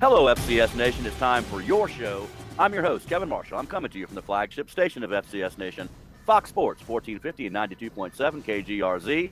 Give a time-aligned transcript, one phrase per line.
[0.00, 1.04] Hello, FCS Nation.
[1.04, 2.26] It's time for your show.
[2.58, 3.58] I'm your host, Kevin Marshall.
[3.58, 5.90] I'm coming to you from the flagship station of FCS Nation,
[6.24, 9.30] Fox Sports, 1450 and 92.7 KGRZ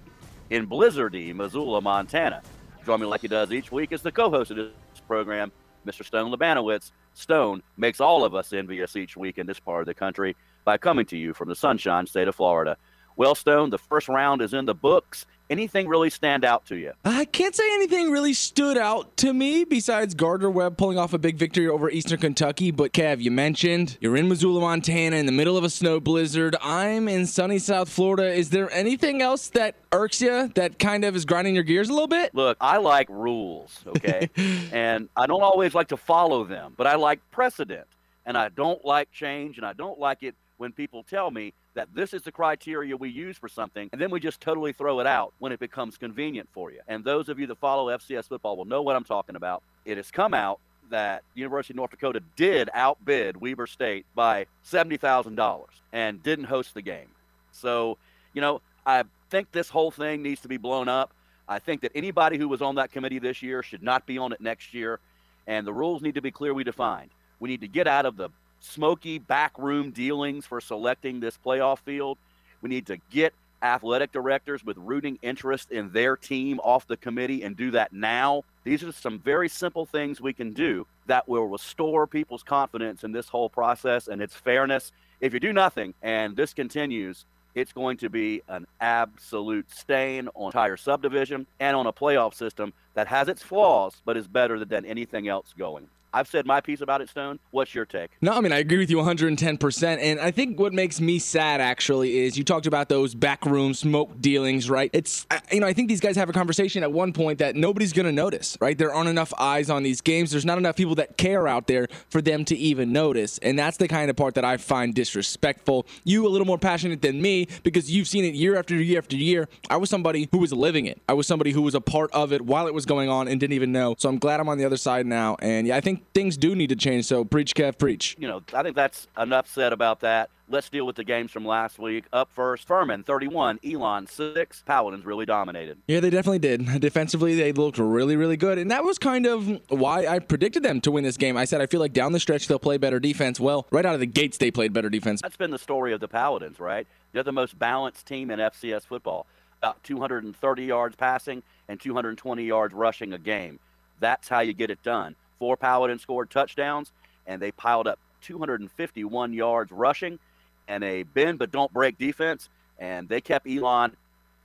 [0.51, 2.43] in Blizzardy, Missoula, Montana.
[2.85, 4.71] Join me like he does each week as the co-host of this
[5.07, 5.51] program,
[5.87, 6.05] Mr.
[6.05, 6.93] Stone Labanowitz.
[7.15, 10.77] Stone makes all of us envious each week in this part of the country by
[10.77, 12.77] coming to you from the sunshine state of Florida.
[13.17, 16.93] Well, Stone, the first round is in the books, anything really stand out to you?
[17.05, 21.19] I can't say anything really stood out to me besides Gardner Webb pulling off a
[21.19, 22.71] big victory over Eastern Kentucky.
[22.71, 26.57] But Kev, you mentioned you're in Missoula, Montana, in the middle of a snow blizzard.
[26.63, 28.33] I'm in sunny South Florida.
[28.33, 31.93] Is there anything else that irks you that kind of is grinding your gears a
[31.93, 32.35] little bit?
[32.35, 34.31] Look, I like rules, okay?
[34.73, 37.87] and I don't always like to follow them, but I like precedent.
[38.27, 41.95] And I don't like change, and I don't like it when people tell me that
[41.95, 45.07] this is the criteria we use for something, and then we just totally throw it
[45.07, 46.81] out when it becomes convenient for you.
[46.89, 49.63] And those of you that follow FCS football will know what I'm talking about.
[49.85, 50.59] It has come out
[50.91, 56.83] that University of North Dakota did outbid Weber State by $70,000 and didn't host the
[56.83, 57.07] game.
[57.53, 57.97] So,
[58.35, 61.13] you know, I think this whole thing needs to be blown up.
[61.47, 64.33] I think that anybody who was on that committee this year should not be on
[64.33, 64.99] it next year.
[65.47, 67.11] And the rules need to be clearly defined.
[67.39, 72.19] We need to get out of the smoky backroom dealings for selecting this playoff field.
[72.63, 77.43] We need to get athletic directors with rooting interest in their team off the committee
[77.43, 78.45] and do that now.
[78.65, 83.13] These are some very simple things we can do that will restore people's confidence in
[83.13, 84.93] this whole process and its fairness.
[85.21, 90.47] If you do nothing and this continues, it's going to be an absolute stain on
[90.47, 94.85] entire subdivision and on a playoff system that has its flaws but is better than
[94.85, 95.89] anything else going.
[96.13, 97.39] I've said my piece about it, Stone.
[97.51, 98.11] What's your take?
[98.21, 99.99] No, I mean, I agree with you 110%.
[100.01, 104.21] And I think what makes me sad, actually, is you talked about those backroom smoke
[104.21, 104.91] dealings, right?
[104.93, 107.93] It's, you know, I think these guys have a conversation at one point that nobody's
[107.93, 108.77] going to notice, right?
[108.77, 110.31] There aren't enough eyes on these games.
[110.31, 113.39] There's not enough people that care out there for them to even notice.
[113.39, 115.87] And that's the kind of part that I find disrespectful.
[116.05, 119.17] You a little more passionate than me because you've seen it year after year after
[119.17, 119.49] year.
[119.69, 121.01] I was somebody who was living it.
[121.09, 123.39] I was somebody who was a part of it while it was going on and
[123.39, 123.95] didn't even know.
[123.99, 125.37] So I'm glad I'm on the other side now.
[125.41, 127.05] And yeah, I think things do need to change.
[127.07, 128.17] So preach, Kev, preach.
[128.19, 130.31] You know, I think that's enough said about that.
[130.51, 132.07] Let's deal with the games from last week.
[132.11, 134.63] Up first, Furman 31, Elon 6.
[134.65, 135.77] Paladins really dominated.
[135.87, 136.81] Yeah, they definitely did.
[136.81, 138.57] Defensively, they looked really, really good.
[138.57, 141.37] And that was kind of why I predicted them to win this game.
[141.37, 143.39] I said I feel like down the stretch they'll play better defense.
[143.39, 145.21] Well, right out of the gates, they played better defense.
[145.21, 146.87] That's been the story of the Paladins, right?
[147.13, 149.27] They're the most balanced team in FCS football.
[149.59, 153.59] About 230 yards passing and 220 yards rushing a game.
[154.01, 155.17] That's how you get it done.
[155.39, 156.93] Four Paladins scored touchdowns,
[157.27, 160.19] and they piled up 251 yards rushing
[160.67, 162.49] and a bend but don't break defense.
[162.79, 163.97] And they kept Elon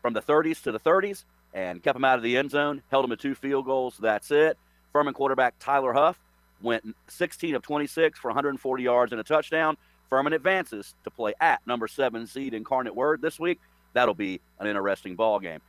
[0.01, 3.05] from the 30s to the 30s and kept him out of the end zone, held
[3.05, 3.97] him to two field goals.
[3.99, 4.57] That's it.
[4.91, 6.19] Furman quarterback Tyler Huff
[6.61, 9.77] went 16 of 26 for 140 yards and a touchdown.
[10.09, 13.59] Furman advances to play at number seven seed Incarnate Word this week.
[13.93, 15.59] That'll be an interesting ball game.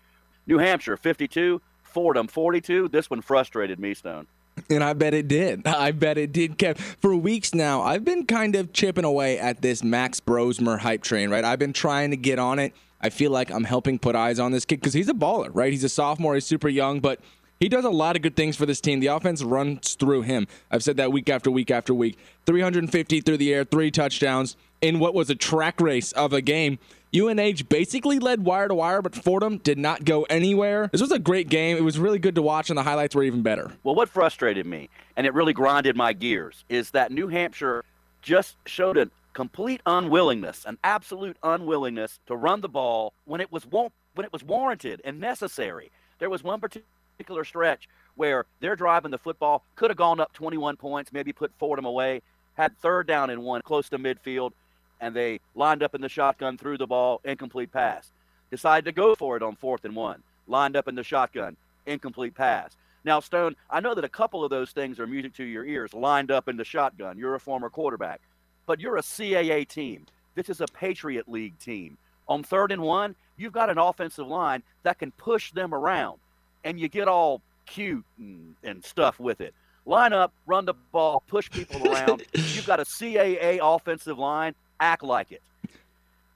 [0.47, 2.89] New Hampshire 52, Fordham 42.
[2.89, 4.27] This one frustrated me, Stone.
[4.70, 5.66] And I bet it did.
[5.66, 6.78] I bet it did, Kev.
[6.78, 11.30] For weeks now, I've been kind of chipping away at this Max Brosmer hype train,
[11.30, 11.44] right?
[11.44, 12.72] I've been trying to get on it.
[13.00, 15.70] I feel like I'm helping put eyes on this kid because he's a baller, right?
[15.70, 17.20] He's a sophomore, he's super young, but
[17.60, 19.00] he does a lot of good things for this team.
[19.00, 20.47] The offense runs through him.
[20.70, 22.19] I've said that week after week after week.
[22.46, 26.78] 350 through the air, three touchdowns in what was a track race of a game.
[27.14, 30.88] UNH basically led wire to wire, but Fordham did not go anywhere.
[30.91, 31.76] This was a great game.
[31.76, 33.70] It was really good to watch, and the highlights were even better.
[33.84, 37.84] Well, what frustrated me, and it really grinded my gears, is that New Hampshire
[38.20, 43.64] just showed a complete unwillingness, an absolute unwillingness to run the ball when it was
[43.66, 45.91] when it was warranted and necessary.
[46.19, 50.76] There was one particular stretch where they're driving the football, could have gone up 21
[50.76, 52.22] points, maybe put Fordham away,
[52.54, 54.52] had third down and one close to midfield,
[55.00, 58.11] and they lined up in the shotgun, threw the ball, incomplete pass.
[58.50, 61.56] Decided to go for it on fourth and one, lined up in the shotgun,
[61.87, 62.76] incomplete pass.
[63.05, 65.93] Now, Stone, I know that a couple of those things are music to your ears,
[65.93, 67.19] lined up in the shotgun.
[67.19, 68.20] You're a former quarterback,
[68.67, 70.06] but you're a CAA team.
[70.35, 71.99] This is a Patriot League team.
[72.29, 76.19] On third and one, you've got an offensive line that can push them around,
[76.64, 79.55] and you get all cute and, and stuff with it.
[79.87, 82.23] Line up, run the ball, push people around.
[82.32, 85.43] you've got a CAA offensive line act like it.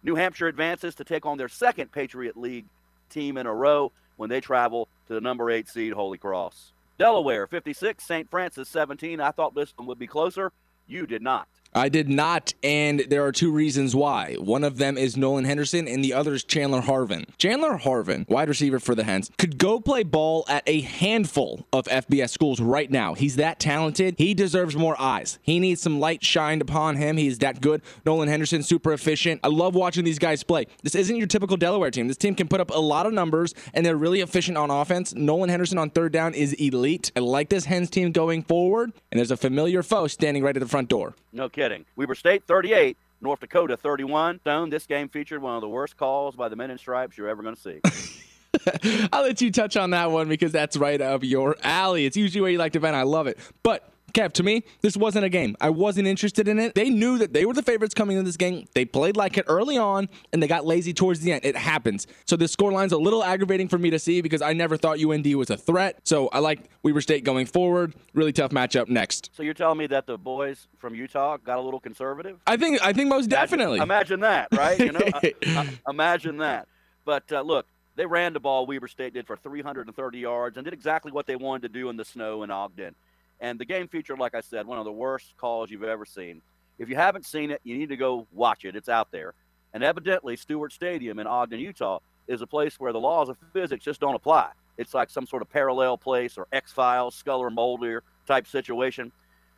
[0.03, 2.67] New Hampshire advances to take on their second Patriot League
[3.11, 6.73] team in a row when they travel to the number eight seed Holy Cross.
[6.99, 8.31] Delaware 56, St.
[8.31, 9.21] Francis 17.
[9.21, 10.53] I thought this one would be closer.
[10.87, 11.49] You did not.
[11.75, 14.35] I did not, and there are two reasons why.
[14.35, 17.27] One of them is Nolan Henderson, and the other is Chandler Harvin.
[17.37, 21.85] Chandler Harvin, wide receiver for the Hens, could go play ball at a handful of
[21.87, 23.15] FBS schools right now.
[23.15, 24.15] He's that talented.
[24.19, 25.39] He deserves more eyes.
[25.43, 27.17] He needs some light shined upon him.
[27.17, 27.83] He's that good.
[28.05, 29.41] Nolan Henderson, super efficient.
[29.45, 30.67] I love watching these guys play.
[30.83, 32.09] This isn't your typical Delaware team.
[32.09, 35.15] This team can put up a lot of numbers, and they're really efficient on offense.
[35.15, 37.13] Nolan Henderson on third down is elite.
[37.15, 40.61] I like this Hens team going forward, and there's a familiar foe standing right at
[40.61, 41.15] the front door.
[41.33, 41.85] No kidding.
[41.97, 44.41] Weber State 38, North Dakota 31.
[44.41, 47.29] Stone, this game featured one of the worst calls by the men in stripes you're
[47.29, 47.81] ever going to see.
[49.13, 52.07] I'll let you touch on that one because that's right up your alley.
[52.07, 52.97] It's usually where you like to vent.
[52.97, 53.39] I love it.
[53.63, 55.57] But Kev, to me, this wasn't a game.
[55.61, 56.75] I wasn't interested in it.
[56.75, 58.67] They knew that they were the favorites coming into this game.
[58.75, 61.45] They played like it early on, and they got lazy towards the end.
[61.45, 62.07] It happens.
[62.25, 65.27] So the scoreline's a little aggravating for me to see because I never thought UND
[65.37, 66.01] was a threat.
[66.05, 67.95] So I like Weber State going forward.
[68.15, 69.31] Really tough matchup next.
[69.35, 72.41] So you're telling me that the boys from Utah got a little conservative?
[72.47, 72.81] I think.
[72.83, 73.79] I think most imagine, definitely.
[73.81, 74.79] Imagine that, right?
[74.79, 75.21] You know, uh,
[75.59, 76.67] uh, imagine that.
[77.05, 77.67] But uh, look,
[77.97, 78.65] they ran the ball.
[78.65, 81.97] Weber State did for 330 yards and did exactly what they wanted to do in
[81.97, 82.95] the snow in Ogden.
[83.41, 86.43] And the game featured, like I said, one of the worst calls you've ever seen.
[86.79, 88.77] If you haven't seen it, you need to go watch it.
[88.77, 89.35] It's out there.
[89.75, 93.85] And evidently, Stewart Stadium in Ogden, Utah, is a place where the laws of physics
[93.85, 94.51] just don't apply.
[94.77, 99.13] It's like some sort of parallel place or X Files, Scully Mulder type situation.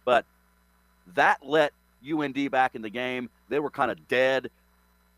[0.05, 0.25] But
[1.15, 1.73] that let
[2.09, 3.29] UND back in the game.
[3.49, 4.50] They were kind of dead.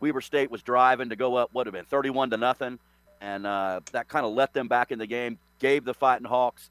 [0.00, 2.78] Weber State was driving to go up, what have been 31 to nothing.
[3.20, 6.70] And uh, that kind of let them back in the game, gave the Fighting Hawks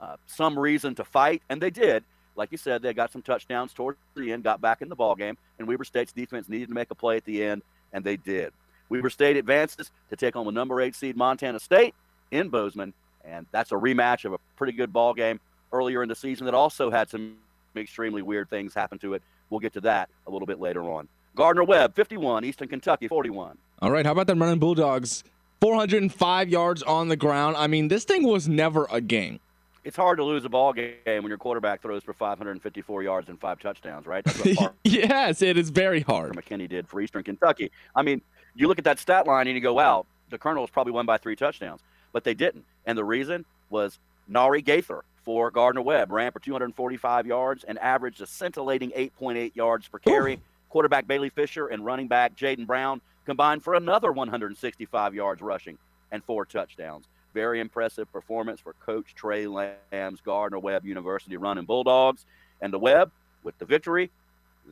[0.00, 2.04] uh, some reason to fight, and they did.
[2.36, 5.16] Like you said, they got some touchdowns towards the end, got back in the ball
[5.16, 7.62] game, and Weber State's defense needed to make a play at the end,
[7.92, 8.52] and they did.
[8.88, 11.94] Weber State advances to take on the number eight seed Montana State
[12.30, 15.40] in Bozeman, and that's a rematch of a pretty good ball game
[15.72, 17.36] earlier in the season that also had some
[17.76, 19.22] extremely weird things happen to it.
[19.50, 21.08] We'll get to that a little bit later on.
[21.34, 23.58] Gardner Webb, 51, Eastern Kentucky, 41.
[23.80, 25.24] All right, how about them running Bulldogs?
[25.60, 27.56] 405 yards on the ground.
[27.56, 29.40] I mean, this thing was never a game
[29.88, 33.40] it's hard to lose a ball game when your quarterback throws for 554 yards and
[33.40, 34.22] five touchdowns, right?
[34.84, 36.36] yes, it is very hard.
[36.36, 37.70] McKinney did for Eastern Kentucky.
[37.96, 38.20] I mean,
[38.54, 41.16] you look at that stat line and you go, wow, the Colonels probably won by
[41.16, 41.80] three touchdowns,
[42.12, 42.66] but they didn't.
[42.84, 43.98] And the reason was
[44.30, 49.88] Narii Gaither for Gardner Webb ran for 245 yards and averaged a scintillating 8.8 yards
[49.88, 50.34] per carry.
[50.34, 50.40] Ooh.
[50.68, 55.78] Quarterback Bailey Fisher and running back Jaden Brown combined for another 165 yards rushing
[56.12, 57.06] and four touchdowns.
[57.34, 62.24] Very impressive performance for Coach Trey Lamb's Gardner Webb University running Bulldogs.
[62.60, 63.10] And the Webb,
[63.42, 64.10] with the victory,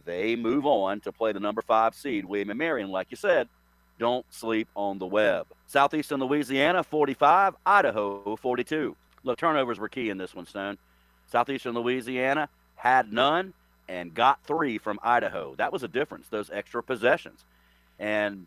[0.05, 2.85] they move on to play the number five seed, William and Mary.
[2.85, 3.49] Like you said,
[3.99, 5.47] don't sleep on the Webb.
[5.67, 8.97] Southeastern Louisiana, 45, Idaho, 42.
[9.25, 10.79] Look, turnovers were key in this one, Stone.
[11.31, 13.55] Southeastern Louisiana had none
[13.88, 15.55] and got three from Idaho.
[15.56, 17.44] That was a difference, those extra possessions.
[17.99, 18.47] And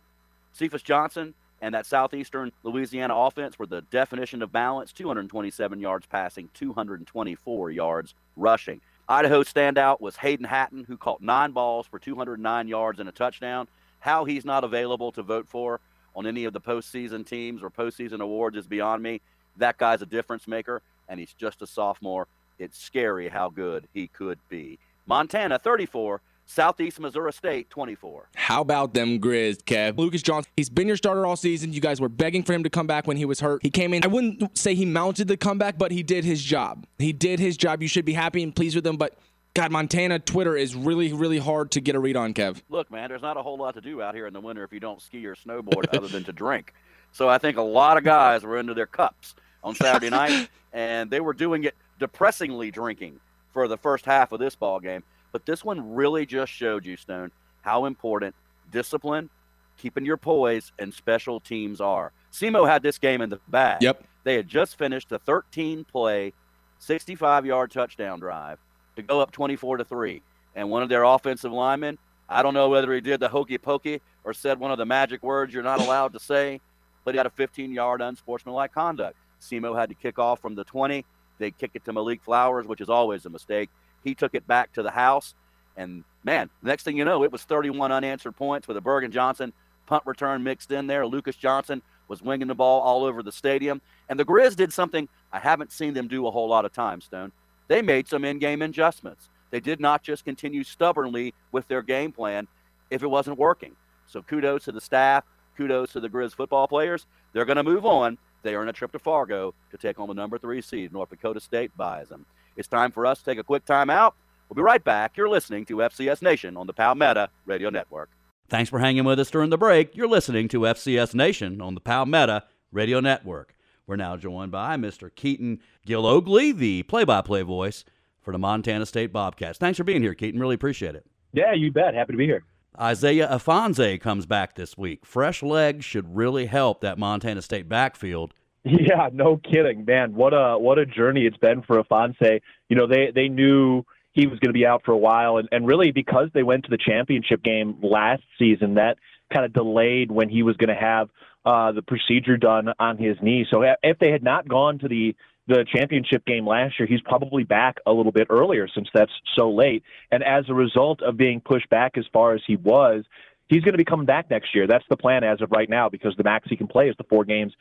[0.54, 6.50] Cephus Johnson and that southeastern Louisiana offense were the definition of balance 227 yards passing,
[6.54, 8.82] 224 yards rushing.
[9.08, 13.68] Idaho standout was Hayden Hatten, who caught nine balls for 209 yards and a touchdown.
[14.00, 15.80] How he's not available to vote for
[16.16, 19.22] on any of the postseason teams or postseason awards is beyond me.
[19.58, 22.28] That guy's a difference maker, and he's just a sophomore.
[22.60, 24.78] It's scary how good he could be.
[25.06, 28.30] Montana 34, Southeast Missouri State 24.
[28.36, 30.00] How about them Grizz, Kev?
[30.00, 31.74] Lucas Johnson, he's been your starter all season.
[31.74, 33.62] You guys were begging for him to come back when he was hurt.
[33.62, 34.04] He came in.
[34.04, 36.88] I wouldn't say he mounted the comeback, but he did his job.
[36.98, 37.84] He did his job.
[37.84, 39.16] You should be happy and pleased with him, but
[39.54, 42.64] God, Montana Twitter is really, really hard to get a read on, Kev.
[42.68, 44.74] Look, man, there's not a whole lot to do out here in the winter if
[44.74, 46.74] you don't ski or snowboard other than to drink.
[47.12, 51.10] So I think a lot of guys were into their cups on Saturday night, and
[51.10, 53.20] they were doing it depressingly drinking
[53.52, 55.02] for the first half of this ball game.
[55.32, 57.32] But this one really just showed you, Stone,
[57.62, 58.36] how important
[58.72, 59.30] discipline,
[59.78, 62.12] keeping your poise, and special teams are.
[62.32, 63.82] SEMO had this game in the bag.
[63.82, 64.04] Yep.
[64.24, 66.34] They had just finished a 13 play,
[66.80, 68.60] 65 yard touchdown drive
[68.96, 70.22] to go up 24 to 3.
[70.56, 74.02] And one of their offensive linemen, I don't know whether he did the hokey pokey
[74.24, 76.60] or said one of the magic words you're not allowed to say,
[77.06, 79.16] but he had a 15 yard unsportsmanlike conduct.
[79.42, 81.06] SEMO had to kick off from the 20.
[81.38, 83.70] They kick it to Malik Flowers, which is always a mistake.
[84.04, 85.36] He took it back to the house.
[85.78, 89.54] And man, next thing you know, it was 31 unanswered points with a Bergen Johnson
[89.86, 91.06] punt return mixed in there.
[91.06, 93.82] Lucas Johnson was winging the ball all over the stadium.
[94.08, 97.06] And the Grizz did something I haven't seen them do a whole lot of times,
[97.06, 97.32] Stone.
[97.68, 99.30] They made some in game adjustments.
[99.52, 102.48] They did not just continue stubbornly with their game plan
[102.90, 103.76] if it wasn't working.
[104.08, 105.24] So kudos to the staff,
[105.56, 107.06] kudos to the Grizz football players.
[107.34, 108.18] They're going to move on.
[108.42, 111.10] They are in a trip to Fargo to take on the number three seed, North
[111.10, 112.26] Dakota State Bison.
[112.56, 114.16] It's time for us to take a quick time out.
[114.50, 115.16] We'll be right back.
[115.16, 118.10] You're listening to FCS Nation on the Palmetto Radio Network.
[118.50, 119.96] Thanks for hanging with us during the break.
[119.96, 122.42] You're listening to FCS Nation on the Palmetto
[122.72, 123.56] Radio Network.
[123.86, 125.14] We're now joined by Mr.
[125.14, 127.84] Keaton Gillogley, the play by play voice
[128.22, 129.60] for the Montana State Bobcats.
[129.60, 130.40] Thanks for being here, Keaton.
[130.40, 131.06] Really appreciate it.
[131.34, 131.94] Yeah, you bet.
[131.94, 132.44] Happy to be here.
[132.80, 135.06] Isaiah Ifanse comes back this week.
[135.06, 138.34] Fresh legs should really help that Montana State backfield.
[138.66, 140.14] Yeah, no kidding, man.
[140.16, 142.42] What a what a journey it's been for Ifanse.
[142.68, 145.48] You know, they they knew he was going to be out for a while, and
[145.52, 148.98] and really because they went to the championship game last season, that
[149.34, 151.10] kind of delayed when he was going to have
[151.46, 153.46] uh, the procedure done on his knee.
[153.50, 155.16] So if they had not gone to the
[155.48, 159.50] the championship game last year, he's probably back a little bit earlier since that's so
[159.50, 159.84] late.
[160.12, 163.04] And as a result of being pushed back as far as he was,
[163.48, 164.68] he's going to be coming back next year.
[164.68, 167.04] That's the plan as of right now because the max he can play is the
[167.06, 167.54] four games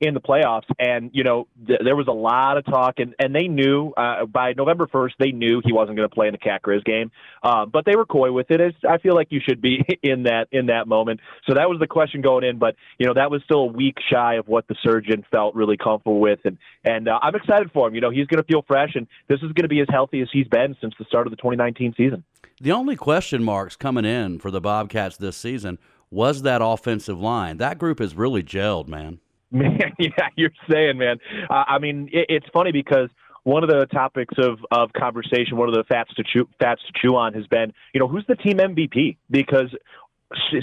[0.00, 0.64] in the playoffs.
[0.78, 4.26] And, you know, th- there was a lot of talk, and, and they knew uh,
[4.26, 7.10] by November 1st, they knew he wasn't going to play in the Cat Grizz game.
[7.42, 8.60] Uh, but they were coy with it.
[8.60, 11.20] As I feel like you should be in that in that moment.
[11.46, 12.58] So that was the question going in.
[12.58, 15.76] But, you know, that was still a week shy of what the surgeon felt really
[15.76, 16.40] comfortable with.
[16.44, 17.94] And, and uh, I'm excited for him.
[17.94, 20.20] You know, he's going to feel fresh, and this is going to be as healthy
[20.20, 22.24] as he's been since the start of the 2019 season.
[22.60, 25.78] The only question marks coming in for the Bobcats this season
[26.10, 27.56] was that offensive line.
[27.56, 29.18] That group has really gelled, man.
[29.58, 31.18] Man, yeah, you're saying, man.
[31.48, 33.08] Uh, I mean, it, it's funny because
[33.44, 36.92] one of the topics of, of conversation, one of the fats to chew fats to
[37.00, 39.16] chew on, has been, you know, who's the team MVP?
[39.30, 39.72] Because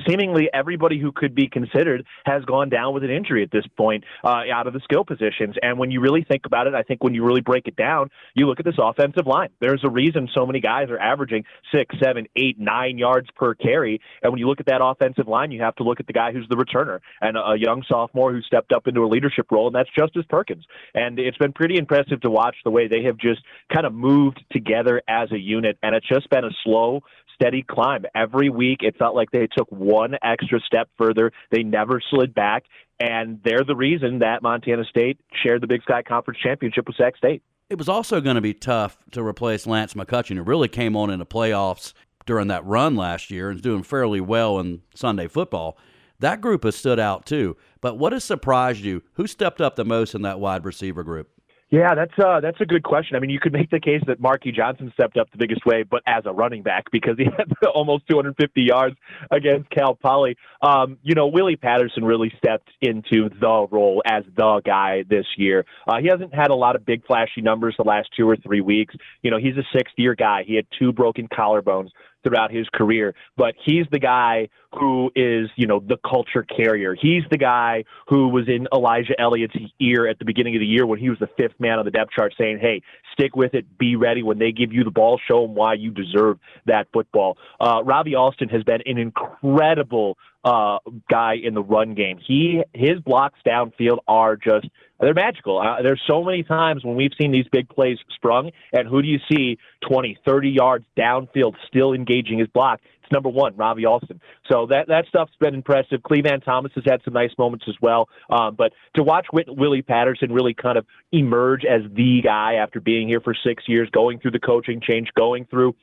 [0.08, 4.04] seemingly everybody who could be considered has gone down with an injury at this point
[4.24, 5.56] uh, out of the skill positions.
[5.62, 8.10] And when you really think about it, I think when you really break it down,
[8.36, 9.50] you look at this offensive line.
[9.60, 14.02] There's a reason so many guys are averaging six, seven, eight, nine yards per carry.
[14.22, 16.32] And when you look at that offensive line, you have to look at the guy
[16.32, 19.76] who's the returner and a young sophomore who stepped up into a leadership role, and
[19.76, 20.66] that's Justice Perkins.
[20.94, 23.42] And it's been pretty impressive to watch the way they have just
[23.74, 25.78] kind of moved together as a unit.
[25.84, 27.02] And it's just been a slow,
[27.42, 28.06] steady climb.
[28.14, 31.32] Every week, it felt like they took one extra step further.
[31.50, 32.64] They never slid back,
[33.00, 37.18] and they're the reason that Montana State shared the Big Sky Conference championship with Sac
[37.18, 37.42] State.
[37.70, 41.10] It was also going to be tough to replace Lance McCutcheon, who really came on
[41.10, 41.94] in the playoffs
[42.26, 45.78] during that run last year and is doing fairly well in Sunday football.
[46.20, 47.58] That group has stood out too.
[47.80, 49.02] But what has surprised you?
[49.14, 51.30] Who stepped up the most in that wide receiver group?
[51.72, 53.16] Yeah, that's uh, that's a good question.
[53.16, 55.84] I mean, you could make the case that Marky Johnson stepped up the biggest way,
[55.84, 58.98] but as a running back because he had almost 250 yards
[59.32, 60.36] against Cal Poly.
[60.62, 65.66] Um, you know, Willie Patterson really stepped into the role as the guy this year.
[65.88, 68.62] Uh, he hasn't had a lot of big flashy numbers the last two or three
[68.62, 68.94] weeks.
[69.22, 70.44] You know, he's a sixth year guy.
[70.46, 71.92] He had two broken collarbones
[72.24, 74.50] throughout his career, but he's the guy
[74.80, 76.96] who is, you know, the culture carrier.
[77.00, 80.86] He's the guy who was in Elijah Elliott's ear at the beginning of the year
[80.86, 83.78] when he was the fifth man on the depth chart saying, hey, stick with it,
[83.78, 84.24] be ready.
[84.24, 87.38] When they give you the ball, show them why you deserve that football.
[87.60, 90.80] Uh, Robbie Alston has been an incredible uh,
[91.10, 92.20] guy in the run game.
[92.26, 94.68] He his blocks downfield are just
[95.00, 95.60] they're magical.
[95.60, 99.08] Uh, there's so many times when we've seen these big plays sprung, and who do
[99.08, 99.58] you see
[99.90, 102.80] 20, 30 yards downfield still engaging his block?
[103.04, 104.22] It's number one, Robbie Alston.
[104.52, 106.02] So that that stuff's been impressive.
[106.02, 108.10] Clevan Thomas has had some nice moments as well.
[108.30, 112.80] Um, but to watch Whit- Willie Patterson really kind of emerge as the guy after
[112.80, 115.76] being here for six years, going through the coaching change, going through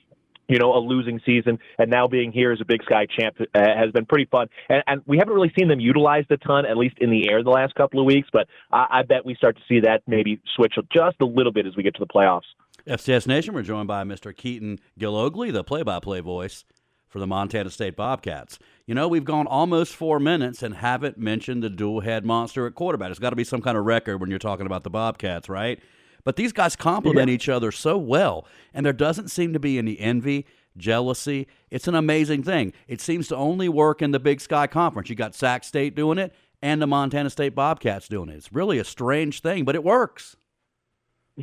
[0.48, 3.44] you know, a losing season, and now being here as a Big Sky champ uh,
[3.54, 4.48] has been pretty fun.
[4.68, 7.42] And, and, we haven't really seen them utilized a ton, at least in the air,
[7.42, 8.28] the last couple of weeks.
[8.32, 11.66] But I, I bet we start to see that maybe switch just a little bit
[11.66, 12.42] as we get to the playoffs.
[12.86, 14.34] FCS Nation, we're joined by Mr.
[14.34, 16.64] Keaton Gillogley, the play-by-play voice
[17.08, 18.58] for the Montana State Bobcats.
[18.86, 22.74] You know, we've gone almost four minutes and haven't mentioned the dual head monster at
[22.74, 23.10] quarterback.
[23.10, 25.80] It's got to be some kind of record when you're talking about the Bobcats, right?
[26.28, 27.34] But these guys complement yeah.
[27.36, 30.44] each other so well, and there doesn't seem to be any envy,
[30.76, 31.46] jealousy.
[31.70, 32.74] It's an amazing thing.
[32.86, 35.08] It seems to only work in the Big Sky Conference.
[35.08, 38.34] You got Sac State doing it and the Montana State Bobcats doing it.
[38.34, 40.36] It's really a strange thing, but it works.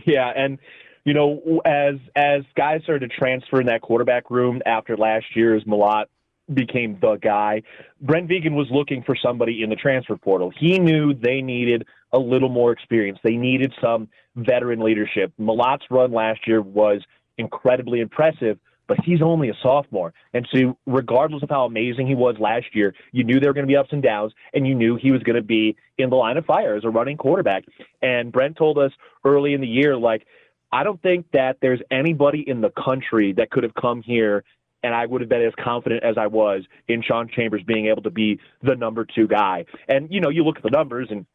[0.05, 0.59] Yeah, and
[1.03, 5.63] you know, as as guys started to transfer in that quarterback room after last year's
[5.63, 6.05] Mellott
[6.53, 7.61] became the guy.
[8.01, 10.51] Brent Vigen was looking for somebody in the transfer portal.
[10.57, 13.19] He knew they needed a little more experience.
[13.23, 15.33] They needed some veteran leadership.
[15.37, 17.01] Mellott's run last year was
[17.37, 20.13] incredibly impressive, but he's only a sophomore.
[20.33, 23.65] And so, regardless of how amazing he was last year, you knew there were going
[23.65, 26.15] to be ups and downs, and you knew he was going to be in the
[26.15, 27.65] line of fire as a running quarterback.
[28.01, 28.91] And Brent told us
[29.23, 30.27] early in the year, like,
[30.71, 34.43] I don't think that there's anybody in the country that could have come here
[34.85, 38.03] and I would have been as confident as I was in Sean Chambers being able
[38.03, 39.65] to be the number two guy.
[39.87, 41.25] And, you know, you look at the numbers and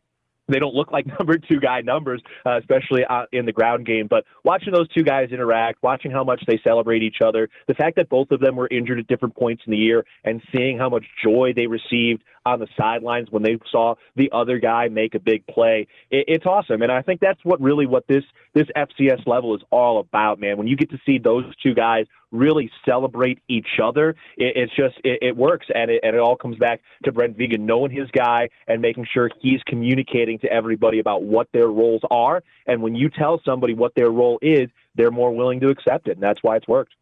[0.47, 4.07] they don't look like number two guy numbers, uh, especially uh, in the ground game.
[4.09, 7.97] But watching those two guys interact, watching how much they celebrate each other, the fact
[7.97, 10.88] that both of them were injured at different points in the year, and seeing how
[10.88, 15.20] much joy they received on the sidelines when they saw the other guy make a
[15.20, 16.82] big play, it, it's awesome.
[16.82, 20.56] And I think that's what really what this this FCS level is all about, man.
[20.56, 24.97] When you get to see those two guys really celebrate each other, it, it's just
[25.04, 28.11] it, it works, and it, and it all comes back to Brent Vigen knowing his
[28.11, 32.42] guy and making sure he's communicating to everybody about what their roles are.
[32.66, 36.12] And when you tell somebody what their role is, they're more willing to accept it,
[36.12, 36.94] and that's why it's worked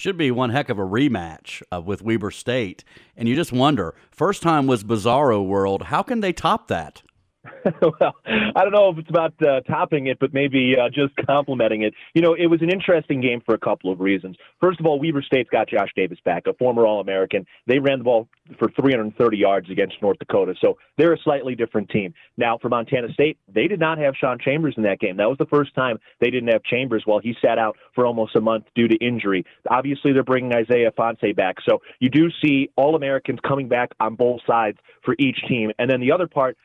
[0.00, 2.84] should be one heck of a rematch uh, with Weber State.
[3.18, 5.82] And you just wonder, first time was Bizarro World.
[5.84, 7.02] How can they top that?
[7.64, 11.82] well, I don't know if it's about uh, topping it, but maybe uh, just complimenting
[11.82, 11.94] it.
[12.14, 14.36] You know, it was an interesting game for a couple of reasons.
[14.60, 17.46] First of all, Weber State's got Josh Davis back, a former All American.
[17.66, 18.28] They ran the ball
[18.58, 22.12] for 330 yards against North Dakota, so they're a slightly different team.
[22.36, 25.16] Now, for Montana State, they did not have Sean Chambers in that game.
[25.16, 28.36] That was the first time they didn't have Chambers while he sat out for almost
[28.36, 29.46] a month due to injury.
[29.70, 34.14] Obviously, they're bringing Isaiah Ifanse back, so you do see All Americans coming back on
[34.14, 35.70] both sides for each team.
[35.78, 36.58] And then the other part,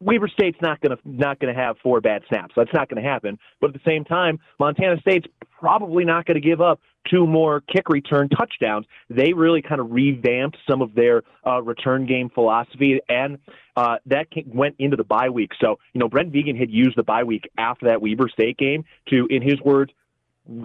[0.00, 2.54] Weber State's not going to not going to have four bad snaps.
[2.56, 3.38] That's not going to happen.
[3.60, 5.26] But at the same time, Montana State's
[5.58, 6.80] probably not going to give up
[7.10, 8.86] two more kick return touchdowns.
[9.08, 13.38] They really kind of revamped some of their uh, return game philosophy, and
[13.76, 15.50] uh, that went into the bye week.
[15.60, 18.84] So, you know, Brent Vigen had used the bye week after that Weber State game
[19.08, 19.92] to, in his words,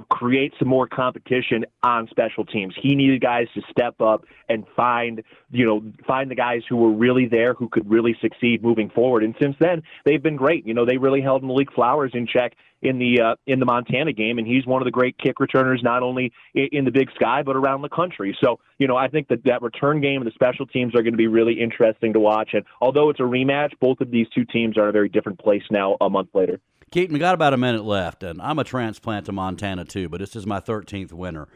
[0.10, 2.74] create some more competition on special teams.
[2.82, 6.92] He needed guys to step up and find, you know, find the guys who were
[6.92, 9.24] really there who could really succeed moving forward.
[9.24, 10.66] And since then, they've been great.
[10.66, 14.14] You know, they really held Malik Flowers in check in the uh, in the Montana
[14.14, 17.10] game, and he's one of the great kick returners not only in, in the Big
[17.16, 18.38] Sky but around the country.
[18.44, 21.14] So, you know, I think that that return game and the special teams are going
[21.14, 22.50] to be really interesting to watch.
[22.54, 25.40] And although it's a rematch, both of these two teams are in a very different
[25.40, 26.60] place now a month later.
[26.92, 30.20] Keaton, we got about a minute left, and I'm a transplant to Montana too, but
[30.20, 31.48] this is my 13th winter.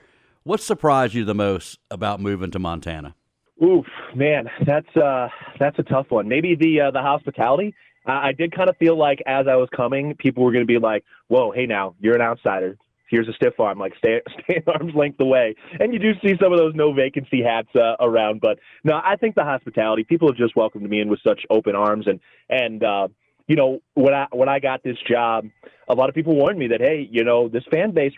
[0.44, 3.16] What surprised you the most about moving to Montana?
[3.64, 5.28] Oof, man, that's uh,
[5.60, 6.30] that's a tough one.
[6.30, 7.76] Maybe the uh, the hospitality.
[8.06, 10.68] I I did kind of feel like as I was coming, people were going to
[10.68, 12.78] be like, "Whoa, hey, now you're an outsider.
[13.10, 13.78] Here's a stiff arm.
[13.78, 17.44] Like stay stay arm's length away." And you do see some of those no vacancy
[17.44, 20.06] hats uh, around, but no, I think the hospitality.
[20.06, 23.10] People have just welcomed me in with such open arms, and and uh,
[23.50, 25.46] you know, when I when I got this job,
[25.88, 28.14] a lot of people warned me that hey, you know, this fan base,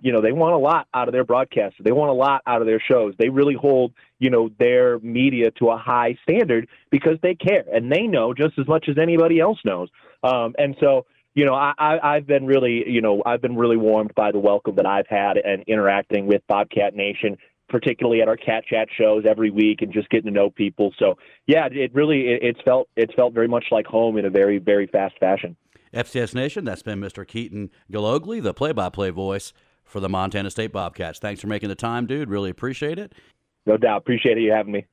[0.00, 1.84] you know, they want a lot out of their broadcasters.
[1.84, 3.12] They want a lot out of their shows.
[3.18, 7.92] They really hold, you know, their media to a high standard because they care and
[7.92, 9.90] they know just as much as anybody else knows.
[10.24, 11.04] Um, and so,
[11.34, 14.38] you know, I, I, I've been really, you know, I've been really warmed by the
[14.38, 17.36] welcome that I've had and interacting with Bobcat Nation
[17.72, 20.94] particularly at our cat chat shows every week and just getting to know people.
[20.98, 24.30] So yeah, it really it, it's felt it's felt very much like home in a
[24.30, 25.56] very very fast fashion.
[25.92, 27.26] FCS Nation, that's been Mr.
[27.26, 29.52] Keaton Galogly, the play-by-play voice
[29.84, 31.18] for the Montana State Bobcats.
[31.18, 32.30] Thanks for making the time, dude.
[32.30, 33.12] Really appreciate it.
[33.66, 33.98] No doubt.
[33.98, 34.40] Appreciate it.
[34.40, 34.86] you having me.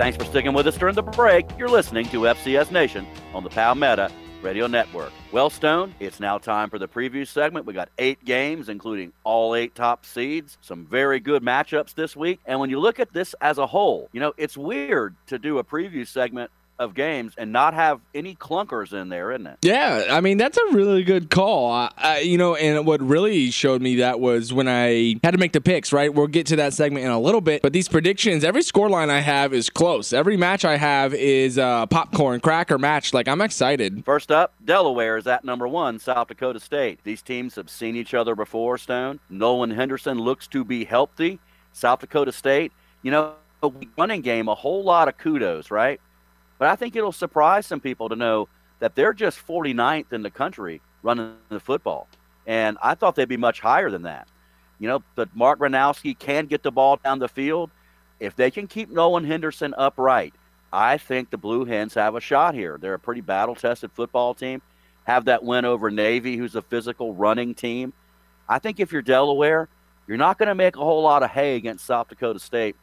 [0.00, 1.44] Thanks for sticking with us during the break.
[1.58, 4.08] You're listening to FCS Nation on the Palmetto
[4.40, 5.12] Radio Network.
[5.30, 7.66] Well, Stone, it's now time for the preview segment.
[7.66, 12.40] We got eight games, including all eight top seeds, some very good matchups this week.
[12.46, 15.58] And when you look at this as a whole, you know, it's weird to do
[15.58, 16.50] a preview segment
[16.80, 19.58] of games and not have any clunkers in there, isn't it?
[19.62, 21.70] Yeah, I mean that's a really good call.
[21.70, 25.38] I, I, you know, and what really showed me that was when I had to
[25.38, 25.92] make the picks.
[25.92, 29.10] Right, we'll get to that segment in a little bit, but these predictions, every scoreline
[29.10, 30.12] I have is close.
[30.12, 33.12] Every match I have is a popcorn cracker match.
[33.12, 34.02] Like I'm excited.
[34.04, 37.00] First up, Delaware is at number one, South Dakota State.
[37.04, 38.78] These teams have seen each other before.
[38.78, 41.38] Stone Nolan Henderson looks to be healthy.
[41.72, 43.34] South Dakota State, you know,
[43.98, 46.00] running game, a whole lot of kudos, right?
[46.60, 48.46] But I think it'll surprise some people to know
[48.80, 52.06] that they're just 49th in the country running the football.
[52.46, 54.28] And I thought they'd be much higher than that.
[54.78, 57.70] You know, but Mark Gronowski can get the ball down the field.
[58.20, 60.34] If they can keep Nolan Henderson upright,
[60.70, 62.76] I think the Blue Hens have a shot here.
[62.78, 64.60] They're a pretty battle tested football team.
[65.04, 67.94] Have that win over Navy, who's a physical running team.
[68.50, 69.70] I think if you're Delaware,
[70.06, 72.76] you're not going to make a whole lot of hay against South Dakota State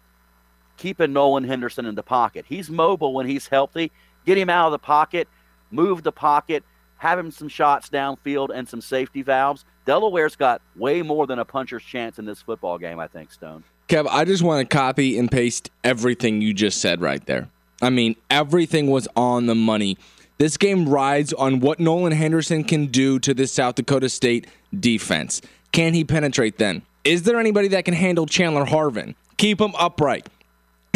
[0.78, 2.46] keeping Nolan Henderson in the pocket.
[2.48, 3.92] He's mobile when he's healthy.
[4.26, 5.28] Get him out of the pocket,
[5.72, 6.64] move the pocket,
[6.98, 9.66] have him some shots downfield and some safety valves.
[9.86, 13.64] Delaware's got way more than a puncher's chance in this football game, I think, Stone.
[13.88, 17.50] Kev, I just want to copy and paste everything you just said right there.
[17.82, 19.98] I mean, everything was on the money.
[20.40, 25.42] This game rides on what Nolan Henderson can do to this South Dakota State defense.
[25.72, 26.82] Can he penetrate then?
[27.04, 29.16] Is there anybody that can handle Chandler Harvin?
[29.38, 30.28] Keep him upright.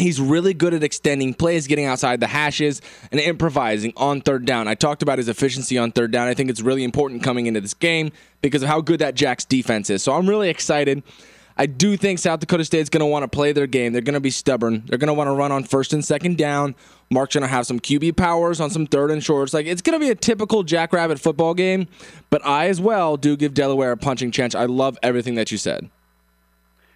[0.01, 4.67] He's really good at extending plays, getting outside the hashes, and improvising on third down.
[4.67, 6.27] I talked about his efficiency on third down.
[6.27, 8.11] I think it's really important coming into this game
[8.41, 10.01] because of how good that Jack's defense is.
[10.01, 11.03] So I'm really excited.
[11.55, 13.93] I do think South Dakota State's going to want to play their game.
[13.93, 14.81] They're going to be stubborn.
[14.87, 16.73] They're going to want to run on first and second down.
[17.11, 19.53] Mark's going to have some QB powers on some third and shorts.
[19.53, 21.87] Like it's going to be a typical Jackrabbit football game.
[22.31, 24.55] But I as well do give Delaware a punching chance.
[24.55, 25.91] I love everything that you said.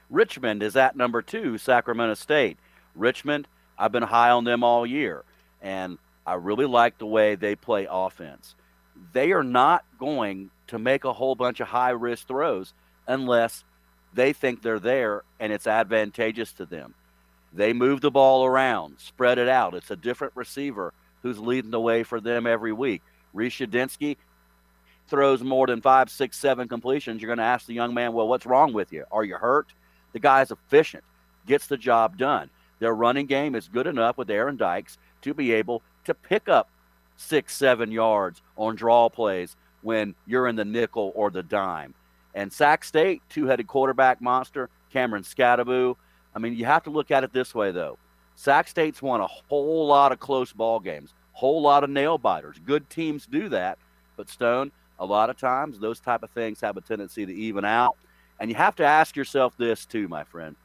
[0.10, 2.58] Richmond is at number two, Sacramento State.
[2.96, 5.24] Richmond, I've been high on them all year,
[5.62, 8.56] and I really like the way they play offense.
[9.14, 12.74] They are not going to make a whole bunch of high risk throws
[13.08, 13.64] unless
[14.14, 16.96] they think they're there and it's advantageous to them.
[17.54, 19.76] They move the ball around, spread it out.
[19.76, 23.02] It's a different receiver who's leading the way for them every week.
[23.34, 24.18] Reece Udinski
[25.08, 27.22] throws more than five, six, seven completions.
[27.22, 29.06] You're going to ask the young man, well, what's wrong with you?
[29.12, 29.68] Are you hurt?
[30.14, 31.04] The guy's efficient,
[31.46, 32.50] gets the job done.
[32.80, 36.70] Their running game is good enough with Aaron Dykes to be able to pick up
[37.18, 41.94] six, seven yards on draw plays when you're in the nickel or the dime.
[42.34, 45.96] And Sac State, two headed quarterback monster, Cameron Skattebo.
[46.36, 47.98] I mean, you have to look at it this way, though.
[48.36, 52.58] Sac State's won a whole lot of close ball games, whole lot of nail biters.
[52.66, 53.78] Good teams do that,
[54.18, 57.64] but Stone, a lot of times those type of things have a tendency to even
[57.64, 57.96] out.
[58.40, 60.58] And you have to ask yourself this too, my friend.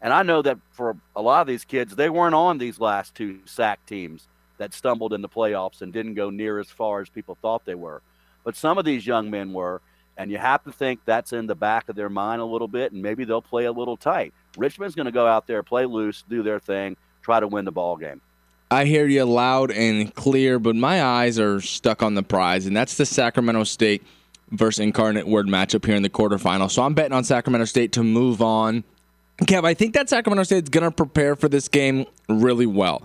[0.00, 3.14] And I know that for a lot of these kids, they weren't on these last
[3.14, 7.08] two SAC teams that stumbled in the playoffs and didn't go near as far as
[7.08, 8.02] people thought they were.
[8.44, 9.80] But some of these young men were,
[10.16, 12.92] and you have to think that's in the back of their mind a little bit,
[12.92, 14.32] and maybe they'll play a little tight.
[14.56, 17.72] Richmond's going to go out there, play loose, do their thing, try to win the
[17.72, 18.20] ball game.
[18.70, 22.76] I hear you loud and clear, but my eyes are stuck on the prize, and
[22.76, 24.02] that's the Sacramento State
[24.50, 26.70] versus Incarnate Word matchup here in the quarterfinal.
[26.70, 28.84] So I'm betting on Sacramento State to move on
[29.42, 33.02] Kev, I think that Sacramento State's going to prepare for this game really well.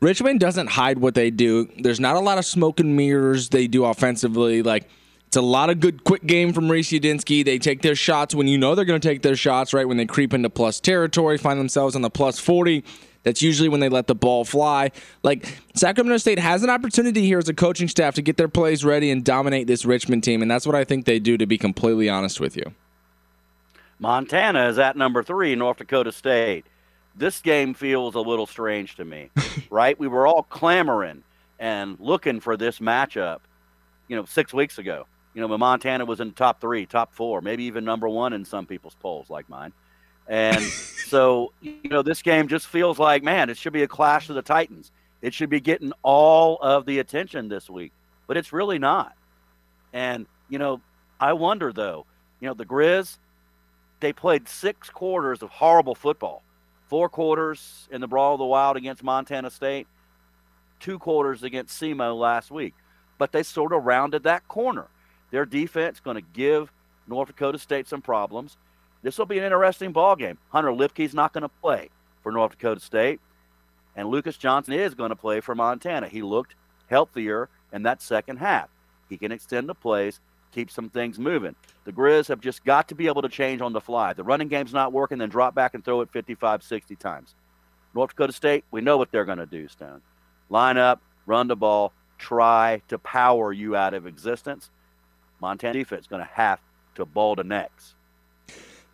[0.00, 1.68] Richmond doesn't hide what they do.
[1.78, 4.62] There's not a lot of smoke and mirrors they do offensively.
[4.62, 4.88] Like,
[5.26, 7.44] it's a lot of good quick game from Reece Udinski.
[7.44, 9.86] They take their shots when you know they're going to take their shots, right?
[9.86, 12.84] When they creep into plus territory, find themselves on the plus 40.
[13.22, 14.90] That's usually when they let the ball fly.
[15.22, 18.84] Like, Sacramento State has an opportunity here as a coaching staff to get their plays
[18.84, 20.42] ready and dominate this Richmond team.
[20.42, 22.64] And that's what I think they do, to be completely honest with you.
[24.02, 26.66] Montana is at number three, North Dakota State.
[27.14, 29.30] This game feels a little strange to me,
[29.70, 29.96] right?
[29.96, 31.22] We were all clamoring
[31.60, 33.42] and looking for this matchup,
[34.08, 35.06] you know, six weeks ago.
[35.34, 38.32] You know, when Montana was in the top three, top four, maybe even number one
[38.32, 39.72] in some people's polls, like mine.
[40.26, 40.60] And
[41.06, 44.34] so, you know, this game just feels like, man, it should be a clash of
[44.34, 44.90] the Titans.
[45.20, 47.92] It should be getting all of the attention this week,
[48.26, 49.14] but it's really not.
[49.92, 50.80] And, you know,
[51.20, 52.04] I wonder, though,
[52.40, 53.18] you know, the Grizz,
[54.02, 56.42] they played six quarters of horrible football.
[56.88, 59.86] Four quarters in the Brawl of the Wild against Montana State,
[60.80, 62.74] two quarters against SEMO last week.
[63.16, 64.88] But they sort of rounded that corner.
[65.30, 66.70] Their defense going to give
[67.06, 68.58] North Dakota State some problems.
[69.02, 70.36] This will be an interesting ball game.
[70.50, 71.88] Hunter Luepke's not going to play
[72.22, 73.20] for North Dakota State,
[73.96, 76.08] and Lucas Johnson is going to play for Montana.
[76.08, 76.56] He looked
[76.90, 78.68] healthier in that second half.
[79.08, 80.20] He can extend the plays
[80.52, 81.54] keep some things moving.
[81.84, 84.12] The Grizz have just got to be able to change on the fly.
[84.12, 87.34] The running game's not working, then drop back and throw it 55, 60 times.
[87.94, 90.02] North Dakota State, we know what they're going to do, Stone.
[90.48, 94.70] Line up, run the ball, try to power you out of existence.
[95.40, 96.60] Montana defense going to have
[96.94, 97.94] to ball the necks.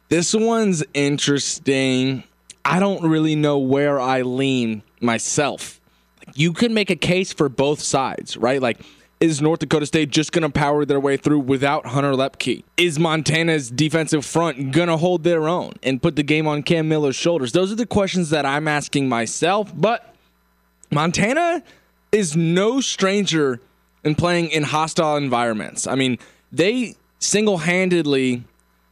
[0.08, 2.24] This one's interesting.
[2.64, 5.80] I don't really know where I lean myself.
[6.34, 8.60] You can make a case for both sides, right?
[8.60, 8.80] Like
[9.20, 12.62] is North Dakota State just going to power their way through without Hunter Luepke?
[12.76, 16.88] Is Montana's defensive front going to hold their own and put the game on Cam
[16.88, 17.52] Miller's shoulders?
[17.52, 19.72] Those are the questions that I'm asking myself.
[19.74, 20.14] But
[20.90, 21.62] Montana
[22.12, 23.60] is no stranger
[24.04, 25.86] in playing in hostile environments.
[25.86, 26.18] I mean,
[26.52, 28.44] they single handedly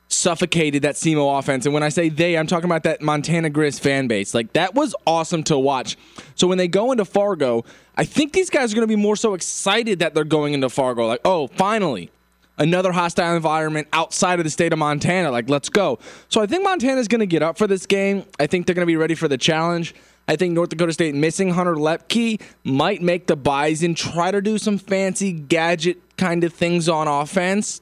[0.08, 1.66] suffocated that SEMO offense.
[1.66, 4.34] And when I say they, I'm talking about that Montana Grizz fan base.
[4.34, 5.96] Like, that was awesome to watch.
[6.34, 7.64] So when they go into Fargo,
[7.96, 10.68] I think these guys are going to be more so excited that they're going into
[10.68, 11.06] Fargo.
[11.06, 12.10] Like, oh, finally,
[12.58, 15.30] another hostile environment outside of the state of Montana.
[15.30, 15.98] Like, let's go.
[16.28, 18.24] So I think Montana's going to get up for this game.
[18.38, 19.94] I think they're going to be ready for the challenge.
[20.28, 24.58] I think North Dakota State missing Hunter Luepke might make the Bison try to do
[24.58, 27.80] some fancy gadget kind of things on offense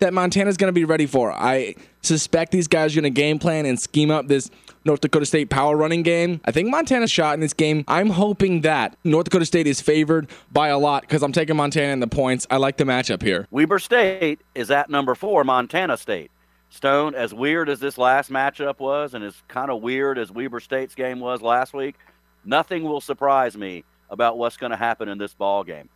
[0.00, 1.32] that Montana's going to be ready for.
[1.32, 4.50] I suspect these guys are going to game plan and scheme up this
[4.84, 6.40] North Dakota State power running game.
[6.44, 7.84] I think Montana's shot in this game.
[7.86, 11.92] I'm hoping that North Dakota State is favored by a lot because I'm taking Montana
[11.92, 12.46] in the points.
[12.50, 13.46] I like the matchup here.
[13.50, 16.30] Weber State is at number four, Montana State.
[16.72, 20.60] Stone, as weird as this last matchup was, and as kind of weird as Weber
[20.60, 21.96] State's game was last week,
[22.44, 25.88] nothing will surprise me about what's going to happen in this ball game.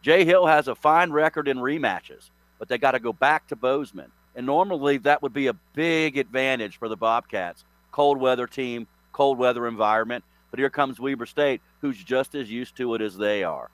[0.00, 2.30] Jay Hill has a fine record in rematches,
[2.62, 4.12] but they got to go back to Bozeman.
[4.36, 7.64] And normally that would be a big advantage for the Bobcats.
[7.90, 10.22] Cold weather team, cold weather environment.
[10.52, 13.68] But here comes Weber State, who's just as used to it as they are.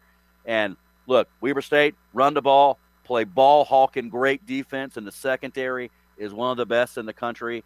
[0.47, 0.75] And
[1.07, 6.33] look, Weber State, run the ball, play ball hawking great defense in the secondary, is
[6.33, 7.65] one of the best in the country.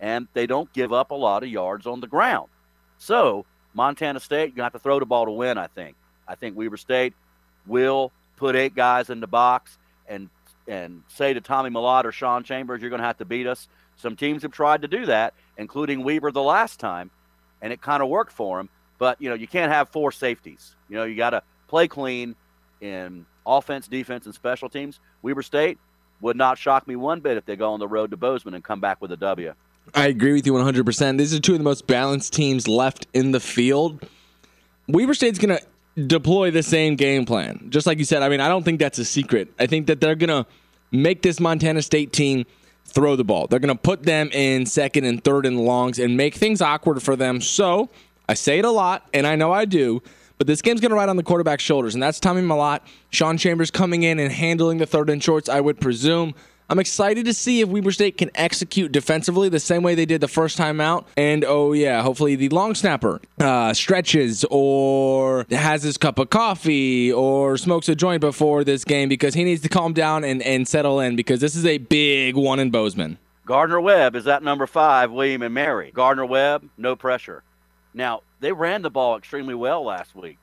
[0.00, 2.48] And they don't give up a lot of yards on the ground.
[2.96, 5.96] So, Montana State, you have to throw the ball to win, I think.
[6.26, 7.12] I think Weber State
[7.66, 9.76] will put eight guys in the box
[10.08, 10.30] and
[10.66, 13.68] and say to Tommy Mellott or Sean Chambers, you're going to have to beat us.
[13.96, 17.10] Some teams have tried to do that, including Weber the last time,
[17.60, 18.68] and it kind of worked for them.
[18.98, 20.74] But you know, you can't have four safeties.
[20.88, 22.36] You know, you got to play clean
[22.80, 25.00] in offense, defense, and special teams.
[25.22, 25.78] Weber State
[26.20, 28.62] would not shock me one bit if they go on the road to Bozeman and
[28.62, 29.54] come back with a W.
[29.94, 31.18] I agree with you 100%.
[31.18, 34.06] These are two of the most balanced teams left in the field.
[34.88, 35.64] Weber State's going to
[35.96, 37.66] deploy the same game plan.
[37.68, 39.52] Just like you said, I mean, I don't think that's a secret.
[39.58, 40.46] I think that they're going to
[40.90, 42.44] make this Montana State team
[42.84, 43.46] throw the ball.
[43.46, 47.02] They're going to put them in second and third and longs and make things awkward
[47.02, 47.40] for them.
[47.40, 47.90] So
[48.28, 50.02] I say it a lot, and I know I do,
[50.38, 52.80] but this game's going to ride on the quarterback's shoulders, and that's Tommy Mellott.
[53.10, 56.34] Sean Chambers coming in and handling the third and shorts, I would presume.
[56.72, 60.22] I'm excited to see if Weber State can execute defensively the same way they did
[60.22, 61.06] the first time out.
[61.18, 67.12] And oh, yeah, hopefully the long snapper uh, stretches or has his cup of coffee
[67.12, 70.66] or smokes a joint before this game because he needs to calm down and, and
[70.66, 73.18] settle in because this is a big one in Bozeman.
[73.44, 75.90] Gardner Webb is at number five, William and Mary.
[75.92, 77.42] Gardner Webb, no pressure.
[77.92, 80.38] Now, they ran the ball extremely well last week,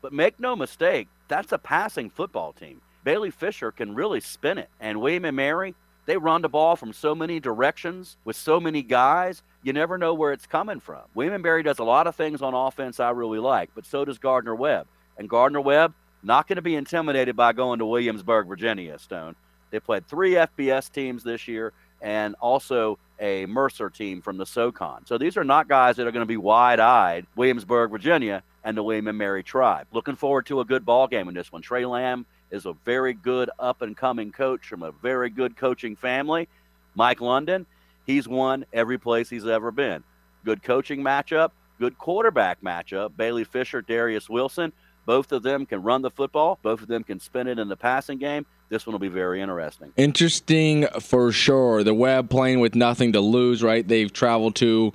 [0.00, 2.80] but make no mistake, that's a passing football team.
[3.04, 4.68] Bailey Fisher can really spin it.
[4.80, 5.74] And William and Mary,
[6.06, 10.14] they run the ball from so many directions with so many guys, you never know
[10.14, 11.02] where it's coming from.
[11.14, 14.04] William and Mary does a lot of things on offense I really like, but so
[14.04, 14.86] does Gardner Webb.
[15.18, 19.36] And Gardner Webb, not going to be intimidated by going to Williamsburg, Virginia, Stone.
[19.70, 25.06] They played three FBS teams this year and also a Mercer team from the SoCon.
[25.06, 28.76] So these are not guys that are going to be wide eyed, Williamsburg, Virginia, and
[28.76, 29.86] the William and Mary tribe.
[29.92, 31.62] Looking forward to a good ball game in this one.
[31.62, 35.96] Trey Lamb is a very good up and coming coach from a very good coaching
[35.96, 36.48] family.
[36.94, 37.66] Mike London,
[38.06, 40.04] he's won every place he's ever been.
[40.44, 43.16] Good coaching matchup, good quarterback matchup.
[43.16, 44.72] Bailey Fisher, Darius Wilson,
[45.06, 47.76] both of them can run the football, both of them can spin it in the
[47.76, 48.46] passing game.
[48.68, 49.92] This one will be very interesting.
[49.96, 51.82] Interesting for sure.
[51.82, 53.86] The Web playing with nothing to lose, right?
[53.86, 54.94] They've traveled to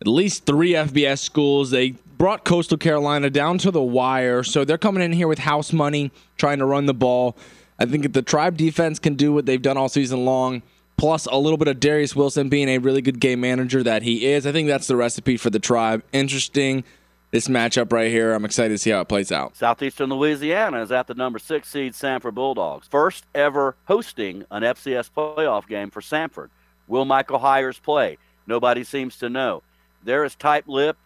[0.00, 1.70] at least three FBS schools.
[1.70, 4.42] They brought Coastal Carolina down to the wire.
[4.42, 7.36] So they're coming in here with house money, trying to run the ball.
[7.78, 10.62] I think if the tribe defense can do what they've done all season long,
[10.96, 14.26] plus a little bit of Darius Wilson being a really good game manager that he
[14.26, 16.02] is, I think that's the recipe for the tribe.
[16.12, 16.84] Interesting.
[17.32, 19.56] This matchup right here, I'm excited to see how it plays out.
[19.56, 22.86] Southeastern Louisiana is at the number six seed Samford Bulldogs.
[22.86, 26.48] First ever hosting an FCS playoff game for Samford.
[26.86, 28.16] Will Michael Hiers play?
[28.46, 29.64] Nobody seems to know.
[30.04, 31.00] They're as tight lipped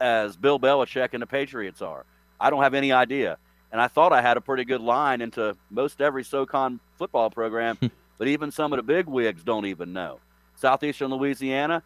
[0.00, 2.04] as Bill Belichick and the Patriots are.
[2.40, 3.38] I don't have any idea.
[3.72, 7.78] And I thought I had a pretty good line into most every SoCon football program,
[8.18, 10.20] but even some of the big wigs don't even know.
[10.54, 11.82] Southeastern Louisiana,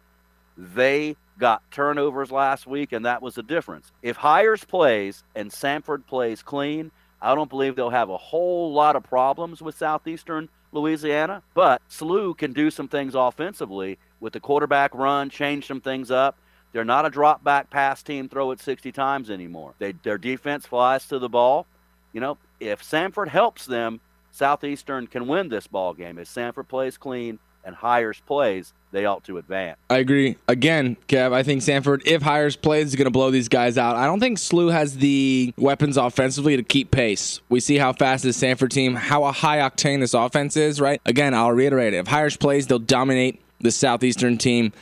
[0.57, 3.91] they got turnovers last week, and that was the difference.
[4.01, 8.95] If Hiers plays and Samford plays clean, I don't believe they'll have a whole lot
[8.95, 11.43] of problems with Southeastern Louisiana.
[11.53, 16.37] But SLU can do some things offensively with the quarterback run, change some things up.
[16.71, 19.73] They're not a drop back pass team, throw it 60 times anymore.
[19.79, 21.67] They, their defense flies to the ball.
[22.13, 23.99] You know, if Samford helps them,
[24.31, 26.17] Southeastern can win this ball game.
[26.17, 29.77] If Samford plays clean and Hiers plays, they ought to advance.
[29.89, 30.37] I agree.
[30.47, 33.95] Again, Kev, I think Samford, if Hiers plays, is going to blow these guys out.
[33.95, 37.39] I don't think SLU has the weapons offensively to keep pace.
[37.49, 41.01] We see how fast this Samford team, how a high octane this offense is, right?
[41.05, 41.97] Again, I'll reiterate it.
[41.97, 44.73] If Hiers plays, they'll dominate the Southeastern team.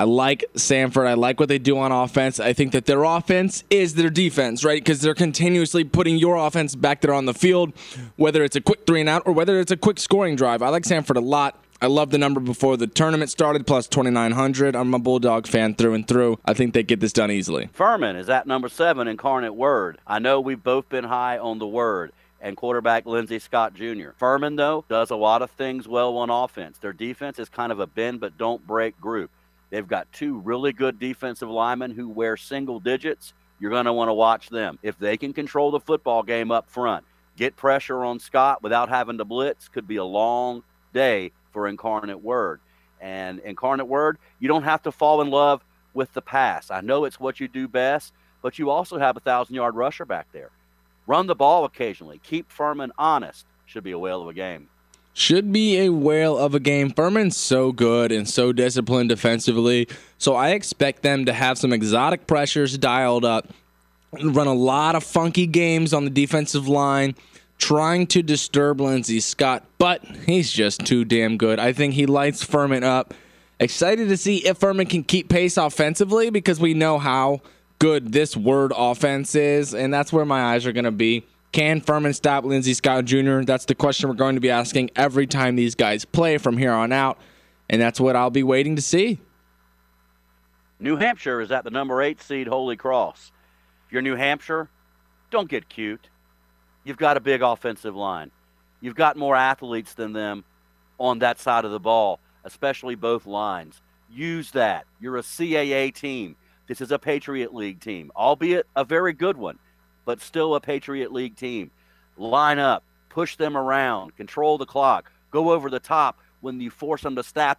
[0.00, 1.06] I like Samford.
[1.06, 2.40] I like what they do on offense.
[2.40, 4.82] I think that their offense is their defense, right?
[4.82, 7.74] Because they're continuously putting your offense back there on the field,
[8.16, 10.62] whether it's a quick three and out or whether it's a quick scoring drive.
[10.62, 11.62] I like Samford a lot.
[11.82, 14.74] I love the number before the tournament started, plus 2,900.
[14.74, 16.38] I'm a Bulldog fan through and through.
[16.46, 17.68] I think they get this done easily.
[17.74, 19.98] Furman is at number seven, Incarnate Word.
[20.06, 24.12] I know we've both been high on the Word and quarterback Lindsey Scott Jr.
[24.16, 26.78] Furman, though, does a lot of things well on offense.
[26.78, 29.30] Their defense is kind of a bend but don't break group.
[29.70, 33.32] They've got two really good defensive linemen who wear single digits.
[33.58, 34.78] You're going to want to watch them.
[34.82, 37.04] If they can control the football game up front,
[37.36, 42.20] get pressure on Scott without having to blitz, could be a long day for Incarnate
[42.20, 42.60] Word.
[43.00, 46.70] And incarnate word, you don't have to fall in love with the pass.
[46.70, 50.04] I know it's what you do best, but you also have a thousand yard rusher
[50.04, 50.50] back there.
[51.06, 52.20] Run the ball occasionally.
[52.22, 53.46] Keep Furman honest.
[53.66, 54.68] Should be a whale of a game.
[55.12, 56.90] Should be a whale of a game.
[56.90, 59.88] Furman's so good and so disciplined defensively.
[60.18, 63.48] So I expect them to have some exotic pressures dialed up,
[64.12, 67.14] and run a lot of funky games on the defensive line,
[67.58, 71.58] trying to disturb Lindsey Scott, but he's just too damn good.
[71.58, 73.12] I think he lights Furman up.
[73.58, 77.42] Excited to see if Furman can keep pace offensively because we know how
[77.78, 81.24] good this word offense is, and that's where my eyes are going to be.
[81.52, 83.40] Can Furman stop Lindsey Scott Jr.?
[83.40, 86.72] That's the question we're going to be asking every time these guys play from here
[86.72, 87.18] on out,
[87.68, 89.18] and that's what I'll be waiting to see.
[90.78, 93.32] New Hampshire is at the number eight seed Holy Cross.
[93.86, 94.68] If you're New Hampshire,
[95.30, 96.08] don't get cute.
[96.84, 98.30] You've got a big offensive line.
[98.80, 100.44] You've got more athletes than them
[100.98, 103.82] on that side of the ball, especially both lines.
[104.08, 104.86] Use that.
[105.00, 106.36] You're a CAA team.
[106.66, 109.58] This is a Patriot League team, albeit a very good one,
[110.04, 111.70] but still a Patriot League team.
[112.16, 117.02] Line up, push them around, control the clock, go over the top when you force
[117.02, 117.58] them to stop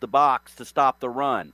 [0.00, 1.52] the box to stop the run.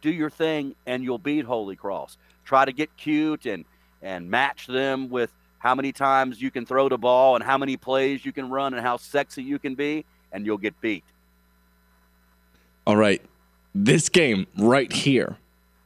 [0.00, 2.18] Do your thing, and you'll beat Holy Cross.
[2.44, 3.64] Try to get cute and
[4.02, 7.76] and match them with how many times you can throw the ball and how many
[7.76, 11.04] plays you can run and how sexy you can be, and you'll get beat.
[12.84, 13.22] All right.
[13.72, 15.36] This game right here,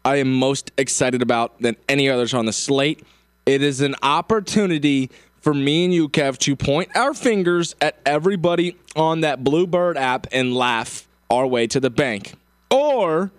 [0.04, 3.02] I am most excited about than any others on the slate.
[3.46, 5.08] It is an opportunity
[5.40, 10.26] for me and you, Kev, to point our fingers at everybody on that Bluebird app
[10.32, 12.34] and laugh our way to the bank.
[12.72, 13.30] Or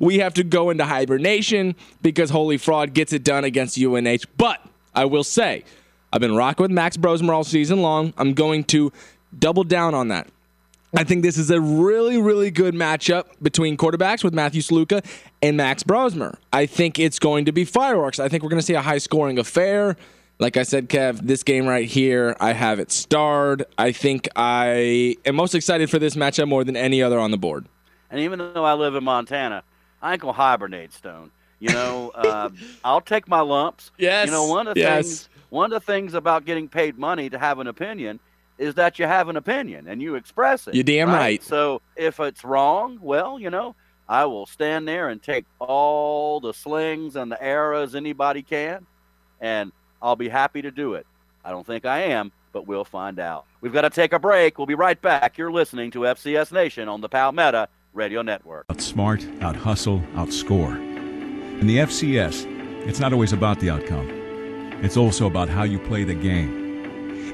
[0.00, 4.24] we have to go into hibernation because Holy Fraud gets it done against UNH.
[4.38, 5.64] But I will say,
[6.10, 8.14] I've been rocking with Max Brosmer all season long.
[8.16, 8.90] I'm going to
[9.38, 10.28] double down on that.
[10.96, 15.04] I think this is a really, really good matchup between quarterbacks with Matthew Sluka
[15.40, 16.36] and Max Brosmer.
[16.52, 18.18] I think it's going to be fireworks.
[18.18, 19.96] I think we're going to see a high scoring affair.
[20.40, 23.64] Like I said, Kev, this game right here, I have it starred.
[23.78, 27.38] I think I am most excited for this matchup more than any other on the
[27.38, 27.66] board.
[28.10, 29.62] And even though I live in Montana,
[30.02, 31.30] I ain't gonna hibernate, Stone.
[31.60, 32.48] You know, uh,
[32.82, 33.92] I'll take my lumps.
[33.98, 34.26] Yes.
[34.26, 35.06] You know, one of the yes.
[35.06, 38.18] things one of the things about getting paid money to have an opinion
[38.60, 40.74] is that you have an opinion and you express it.
[40.74, 41.42] You're damn right.
[41.42, 43.74] So if it's wrong, well, you know,
[44.06, 48.86] I will stand there and take all the slings and the arrows anybody can,
[49.40, 51.06] and I'll be happy to do it.
[51.42, 53.46] I don't think I am, but we'll find out.
[53.62, 54.58] We've got to take a break.
[54.58, 55.38] We'll be right back.
[55.38, 58.68] You're listening to FCS Nation on the Palmetto Radio Network.
[58.68, 60.76] Outsmart, out hustle, outscore.
[61.60, 62.44] In the FCS,
[62.86, 64.10] it's not always about the outcome.
[64.82, 66.59] It's also about how you play the game.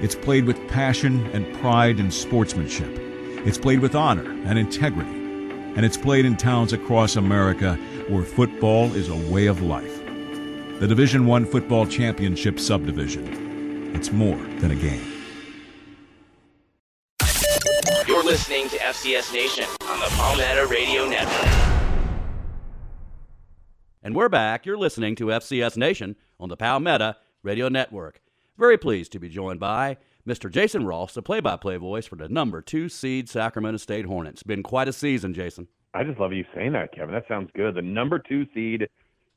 [0.02, 2.90] It's played with passion and pride and sportsmanship.
[3.46, 5.08] It's played with honor and integrity.
[5.08, 7.76] And it's played in towns across America
[8.08, 10.04] where football is a way of life.
[10.80, 13.94] The Division 1 Football Championship Subdivision.
[13.94, 15.00] It's more than a game.
[18.06, 21.48] You're listening to FCS Nation on the Palmetto Radio Network.
[24.02, 24.66] And we're back.
[24.66, 28.20] You're listening to FCS Nation on the Palmetto Radio Network.
[28.58, 30.50] Very pleased to be joined by Mr.
[30.50, 34.42] Jason Ross, the play by play voice for the number two seed Sacramento State Hornets.
[34.42, 35.68] Been quite a season, Jason.
[35.92, 37.14] I just love you saying that, Kevin.
[37.14, 37.74] That sounds good.
[37.74, 38.88] The number two seed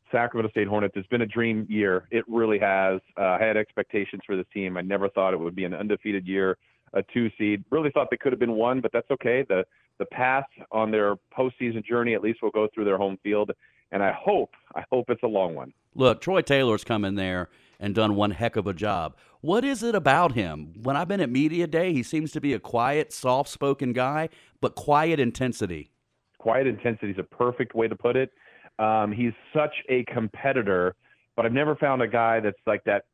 [0.10, 0.94] Sacramento State Hornets.
[0.96, 2.08] It's been a dream year.
[2.12, 3.02] It really has.
[3.18, 4.78] Uh, I had expectations for this team.
[4.78, 6.58] I never thought it would be an undefeated year,
[6.94, 7.64] a two seed.
[7.72, 9.46] Really thought they could have been one, but that's okay.
[9.48, 9.66] The
[9.98, 13.52] the path on their postseason journey at least will go through their home field,
[13.92, 15.74] and I hope I hope it's a long one.
[15.94, 19.16] Look, Troy Taylor's come in there and done one heck of a job.
[19.42, 20.74] What is it about him?
[20.84, 24.76] When I've been at media day, he seems to be a quiet, soft-spoken guy, but
[24.76, 25.92] quiet intensity.
[26.40, 28.32] Quiet intensity is a perfect way to put it.
[28.80, 30.96] Um, he's such a competitor,
[31.36, 33.06] but I've never found a guy that's like that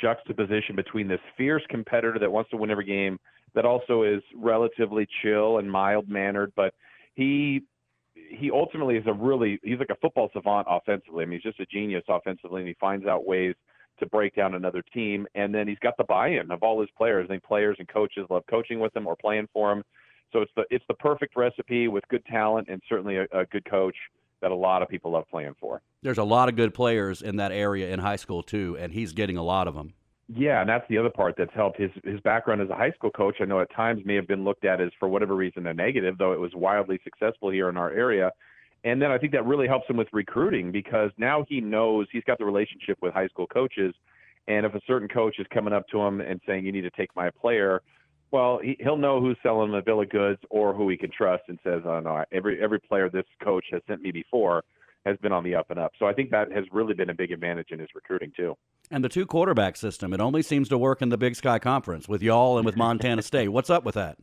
[0.00, 3.18] juxtaposition between this fierce competitor that wants to win every game
[3.54, 6.74] that also is relatively chill and mild mannered, but
[7.14, 7.62] he
[8.14, 11.22] he ultimately is a really he's like a football savant offensively.
[11.22, 13.54] I mean, he's just a genius offensively, and he finds out ways
[14.02, 15.26] to break down another team.
[15.34, 17.26] And then he's got the buy-in of all his players.
[17.26, 19.82] I think players and coaches love coaching with him or playing for him.
[20.32, 23.64] So it's the it's the perfect recipe with good talent and certainly a, a good
[23.64, 23.96] coach
[24.40, 25.82] that a lot of people love playing for.
[26.02, 29.12] There's a lot of good players in that area in high school too, and he's
[29.12, 29.94] getting a lot of them.
[30.28, 31.78] Yeah, and that's the other part that's helped.
[31.78, 34.44] His his background as a high school coach, I know at times may have been
[34.44, 37.76] looked at as for whatever reason a negative, though it was wildly successful here in
[37.76, 38.30] our area.
[38.84, 42.24] And then I think that really helps him with recruiting because now he knows he's
[42.24, 43.94] got the relationship with high school coaches.
[44.48, 46.90] And if a certain coach is coming up to him and saying, You need to
[46.90, 47.80] take my player,
[48.32, 51.10] Well, he, he'll know who's selling him a bill of goods or who he can
[51.10, 54.64] trust, and says, "Oh no, every every player this coach has sent me before
[55.04, 57.14] has been on the up and up." So I think that has really been a
[57.14, 58.56] big advantage in his recruiting too.
[58.90, 62.08] And the two quarterback system, it only seems to work in the Big Sky Conference
[62.08, 63.48] with y'all and with Montana State.
[63.48, 64.16] What's up with that?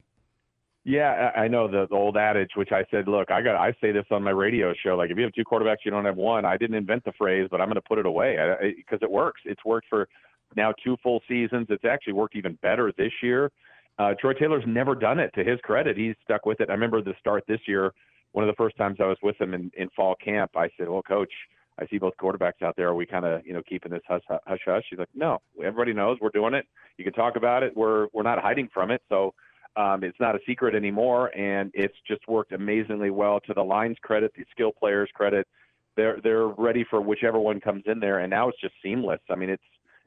[0.90, 3.92] Yeah, I know the, the old adage, which I said, look, I got I say
[3.92, 4.96] this on my radio show.
[4.96, 6.46] Like, if you have two quarterbacks, you don't have one.
[6.46, 8.38] I didn't invent the phrase, but I'm going to put it away
[8.76, 9.40] because it works.
[9.46, 10.10] It's worked for
[10.56, 11.68] now two full seasons.
[11.70, 13.52] It's actually worked even better this year.
[14.00, 15.32] Uh, Troy Taylor's never done it.
[15.36, 16.72] To his credit, he's stuck with it.
[16.72, 17.94] I remember the start this year.
[18.32, 20.90] One of the first times I was with him in, in fall camp, I said,
[20.90, 21.32] "Well, coach,
[21.80, 22.88] I see both quarterbacks out there.
[22.88, 25.94] Are we kind of, you know, keeping this hush hush hush?" He's like, "No, everybody
[25.94, 26.66] knows we're doing it.
[26.98, 27.78] You can talk about it.
[27.78, 29.04] We're we're not hiding from it.
[29.08, 29.36] So
[29.80, 33.40] um, it's not a secret anymore, and it's just worked amazingly well.
[33.48, 35.48] To the line's credit, the skill players' credit,
[35.96, 39.22] they're they're ready for whichever one comes in there, and now it's just seamless.
[39.30, 39.64] I mean, it's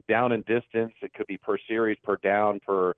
[0.07, 0.93] down in distance.
[1.01, 2.93] It could be per series, per down, per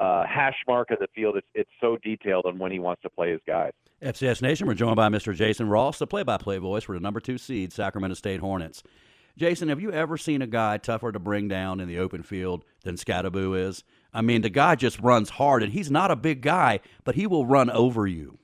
[0.00, 1.36] uh, hash mark of the field.
[1.36, 3.70] It's it's so detailed on when he wants to play his guys.
[4.02, 5.32] FCS Nation, we're joined by Mr.
[5.32, 8.82] Jason Ross, the play-by-play voice for the number two seed Sacramento State Hornets.
[9.36, 12.64] Jason, have you ever seen a guy tougher to bring down in the open field
[12.84, 13.84] than Skattebo is?
[14.12, 17.26] I mean, the guy just runs hard, and he's not a big guy, but he
[17.26, 18.38] will run over you.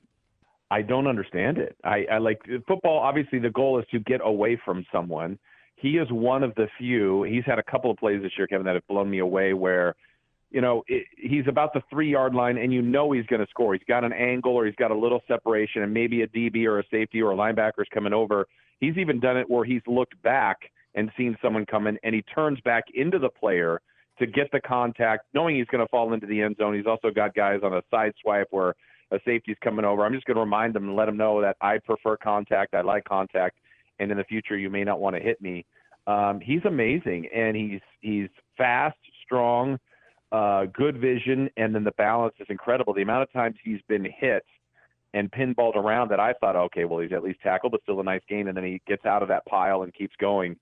[0.69, 1.75] I don't understand it.
[1.83, 2.99] I, I like football.
[2.99, 5.39] Obviously, the goal is to get away from someone.
[5.75, 7.23] He is one of the few.
[7.23, 9.95] He's had a couple of plays this year, Kevin, that have blown me away where–
[10.53, 13.49] you know, it, he's about the three yard line, and you know he's going to
[13.49, 13.73] score.
[13.73, 16.79] He's got an angle, or he's got a little separation, and maybe a DB or
[16.79, 18.47] a safety or a linebacker is coming over.
[18.79, 20.59] He's even done it where he's looked back
[20.95, 23.81] and seen someone come in, and he turns back into the player
[24.19, 26.75] to get the contact, knowing he's going to fall into the end zone.
[26.75, 28.75] He's also got guys on a side swipe where
[29.11, 30.05] a safety's coming over.
[30.05, 32.73] I'm just going to remind them and let them know that I prefer contact.
[32.73, 33.57] I like contact,
[33.99, 35.65] and in the future you may not want to hit me.
[36.05, 39.79] Um, he's amazing, and he's he's fast, strong
[40.33, 42.93] uh, good vision, and then the balance is incredible.
[42.93, 44.43] The amount of times he's been hit
[45.13, 48.03] and pinballed around that I thought, okay, well, he's at least tackled, but still a
[48.03, 50.55] nice gain, and then he gets out of that pile and keeps going.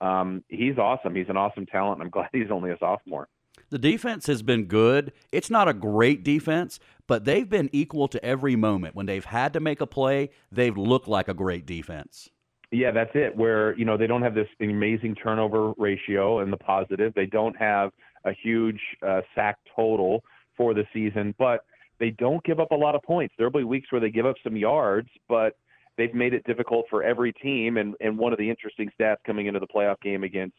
[0.00, 1.14] Um, he's awesome.
[1.14, 2.00] He's an awesome talent.
[2.00, 3.28] I'm glad he's only a sophomore.
[3.70, 5.12] The defense has been good.
[5.32, 8.94] It's not a great defense, but they've been equal to every moment.
[8.94, 12.30] When they've had to make a play, they've looked like a great defense.
[12.70, 13.34] Yeah, that's it.
[13.36, 17.14] Where you know they don't have this amazing turnover ratio and the positive.
[17.14, 17.90] They don't have
[18.24, 20.22] a huge uh, sack total
[20.56, 21.64] for the season, but
[21.98, 23.34] they don't give up a lot of points.
[23.38, 25.56] There'll be weeks where they give up some yards, but
[25.98, 27.76] they've made it difficult for every team.
[27.76, 30.56] And, and one of the interesting stats coming into the playoff game against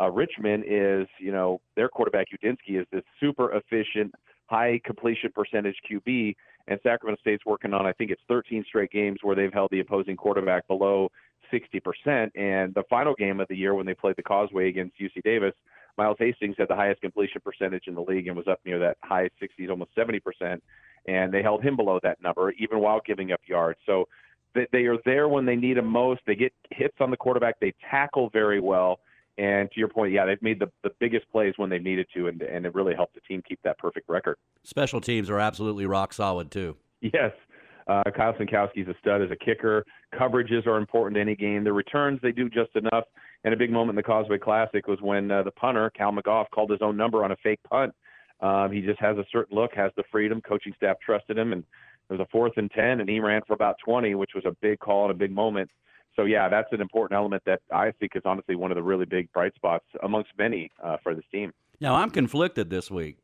[0.00, 4.12] uh, Richmond is, you know, their quarterback Udinski is this super efficient,
[4.46, 6.34] high completion percentage QB,
[6.68, 9.80] and Sacramento State's working on, I think it's 13 straight games where they've held the
[9.80, 11.10] opposing quarterback below
[11.52, 12.30] 60%.
[12.34, 15.54] And the final game of the year when they played the Causeway against UC Davis,
[15.96, 18.96] Miles Hastings had the highest completion percentage in the league and was up near that
[19.04, 20.58] high 60s, almost 70%.
[21.06, 23.78] And they held him below that number, even while giving up yards.
[23.84, 24.08] So
[24.54, 26.20] they, they are there when they need them most.
[26.26, 27.60] They get hits on the quarterback.
[27.60, 29.00] They tackle very well.
[29.36, 32.28] And to your point, yeah, they've made the, the biggest plays when they needed to,
[32.28, 34.36] and, and it really helped the team keep that perfect record.
[34.62, 36.76] Special teams are absolutely rock solid, too.
[37.00, 37.32] Yes.
[37.88, 39.84] Uh, Kyle Sentkowski's a stud as a kicker.
[40.14, 41.64] Coverages are important to any game.
[41.64, 43.04] The returns, they do just enough.
[43.42, 46.46] And a big moment in the Causeway Classic was when uh, the punter, Cal McGough,
[46.54, 47.92] called his own number on a fake punt.
[48.40, 50.40] Um, he just has a certain look, has the freedom.
[50.40, 51.64] Coaching staff trusted him, and
[52.08, 54.56] it was a fourth and 10, and he ran for about 20, which was a
[54.60, 55.70] big call and a big moment.
[56.16, 59.04] So, yeah, that's an important element that I think is honestly one of the really
[59.04, 61.52] big bright spots amongst many uh, for this team.
[61.80, 63.18] Now, I'm conflicted this week.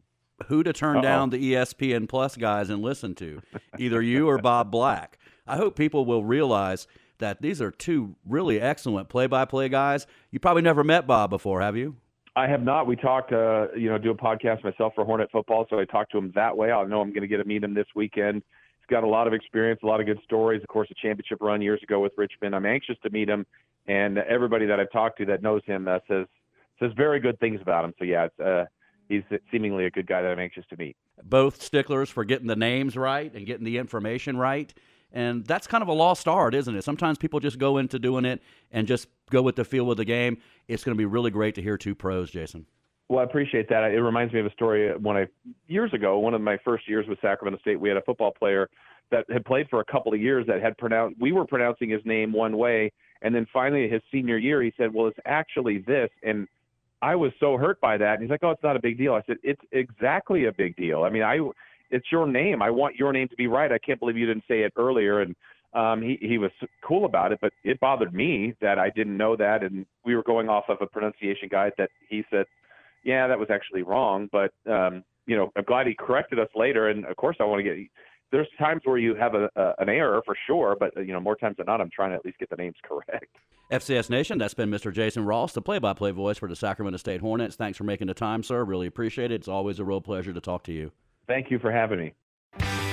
[0.46, 1.02] Who to turn Uh-oh.
[1.02, 3.42] down the ESPN Plus guys and listen to,
[3.78, 5.18] either you or Bob Black.
[5.46, 6.86] I hope people will realize–
[7.20, 10.06] that these are two really excellent play-by-play guys.
[10.30, 11.96] You probably never met Bob before, have you?
[12.34, 12.86] I have not.
[12.86, 16.12] We talked, uh, you know, do a podcast myself for Hornet Football, so I talked
[16.12, 16.70] to him that way.
[16.72, 18.42] I know I'm going to get to meet him this weekend.
[18.90, 20.62] Got a lot of experience, a lot of good stories.
[20.62, 22.56] Of course, a championship run years ago with Richmond.
[22.56, 23.46] I'm anxious to meet him,
[23.86, 26.26] and everybody that I've talked to that knows him uh, says
[26.80, 27.94] says very good things about him.
[27.98, 28.64] So yeah, it's, uh,
[29.08, 29.22] he's
[29.52, 30.96] seemingly a good guy that I'm anxious to meet.
[31.22, 34.72] Both sticklers for getting the names right and getting the information right.
[35.12, 36.84] And that's kind of a lost art, isn't it?
[36.84, 40.04] Sometimes people just go into doing it and just go with the feel of the
[40.04, 40.38] game.
[40.68, 42.66] It's going to be really great to hear two pros, Jason.
[43.10, 43.90] Well, I appreciate that.
[43.90, 45.26] It reminds me of a story when I
[45.66, 48.70] years ago, one of my first years with Sacramento State, we had a football player
[49.10, 52.00] that had played for a couple of years that had pronounced we were pronouncing his
[52.04, 52.92] name one way
[53.22, 56.46] and then finally his senior year he said, "Well, it's actually this." And
[57.02, 58.14] I was so hurt by that.
[58.14, 60.76] And he's like, "Oh, it's not a big deal." I said, "It's exactly a big
[60.76, 61.40] deal." I mean, I
[61.90, 62.62] it's your name.
[62.62, 63.72] I want your name to be right.
[63.72, 65.20] I can't believe you didn't say it earlier.
[65.22, 65.34] And
[65.74, 69.34] um, he he was cool about it, but it bothered me that I didn't know
[69.34, 72.46] that, and we were going off of a pronunciation guide that he said,
[73.02, 74.28] yeah, that was actually wrong.
[74.30, 76.88] But um, you know, I'm glad he corrected us later.
[76.88, 77.76] And of course, I want to get.
[78.32, 81.34] There's times where you have a, a, an error for sure, but you know, more
[81.34, 83.36] times than not, I'm trying to at least get the names correct.
[83.72, 84.92] FCS Nation, that's been Mr.
[84.92, 87.54] Jason Ross, the play-by-play voice for the Sacramento State Hornets.
[87.54, 88.64] Thanks for making the time, sir.
[88.64, 89.36] Really appreciate it.
[89.36, 90.90] It's always a real pleasure to talk to you.
[91.28, 92.12] Thank you for having
[92.58, 92.89] me.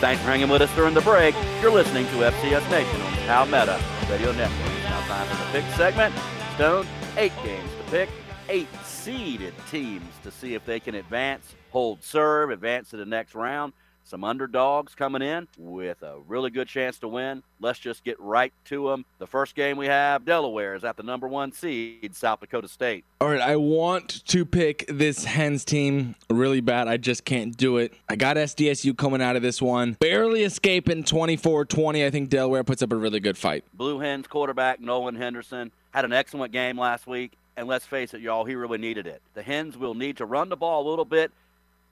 [0.00, 1.34] Thanks for hanging with us during the break.
[1.60, 3.78] You're listening to FCS Nation on Palmetto
[4.10, 4.82] Radio Network.
[4.84, 6.14] Now time for the pick segment.
[6.54, 6.86] Stone,
[7.18, 8.08] eight games to pick,
[8.48, 13.34] eight seeded teams to see if they can advance, hold serve, advance to the next
[13.34, 13.74] round
[14.10, 17.44] some underdogs coming in with a really good chance to win.
[17.60, 19.04] Let's just get right to them.
[19.20, 23.04] The first game we have, Delaware is at the number one seed, South Dakota State.
[23.20, 26.88] All right, I want to pick this Hens team really bad.
[26.88, 27.94] I just can't do it.
[28.08, 32.04] I got SDSU coming out of this one, barely escaping 24 20.
[32.04, 33.64] I think Delaware puts up a really good fight.
[33.74, 37.32] Blue Hens quarterback Nolan Henderson had an excellent game last week.
[37.56, 39.20] And let's face it, y'all, he really needed it.
[39.34, 41.30] The Hens will need to run the ball a little bit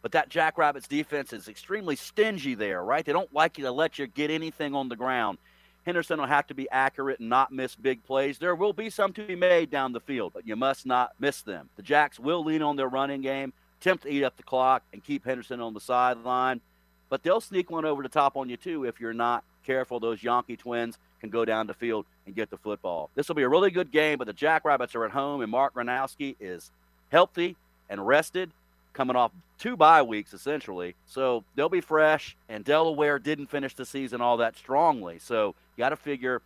[0.03, 3.05] but that Jackrabbits defense is extremely stingy there, right?
[3.05, 5.39] They don't like you to let you get anything on the ground.
[5.85, 8.39] Henderson will have to be accurate and not miss big plays.
[8.39, 11.43] There will be some to be made down the field, but you must not miss
[11.43, 11.71] them.
[11.77, 15.03] The Jacks will lean on their running game, attempt to eat up the clock, and
[15.03, 16.61] keep Henderson on the sideline.
[17.09, 19.99] But they'll sneak one over the top on you, too, if you're not careful.
[19.99, 23.09] Those Janke twins can go down the field and get the football.
[23.15, 25.75] This will be a really good game, but the Jackrabbits are at home, and Mark
[25.75, 26.71] Gronowski is
[27.11, 27.57] healthy
[27.89, 28.51] and rested
[28.99, 29.31] coming off
[29.61, 30.97] two bye weeks essentially.
[31.07, 35.21] So they'll be fresh, and Delaware didn't finish the season all that strongly.
[35.21, 36.43] So you got to figure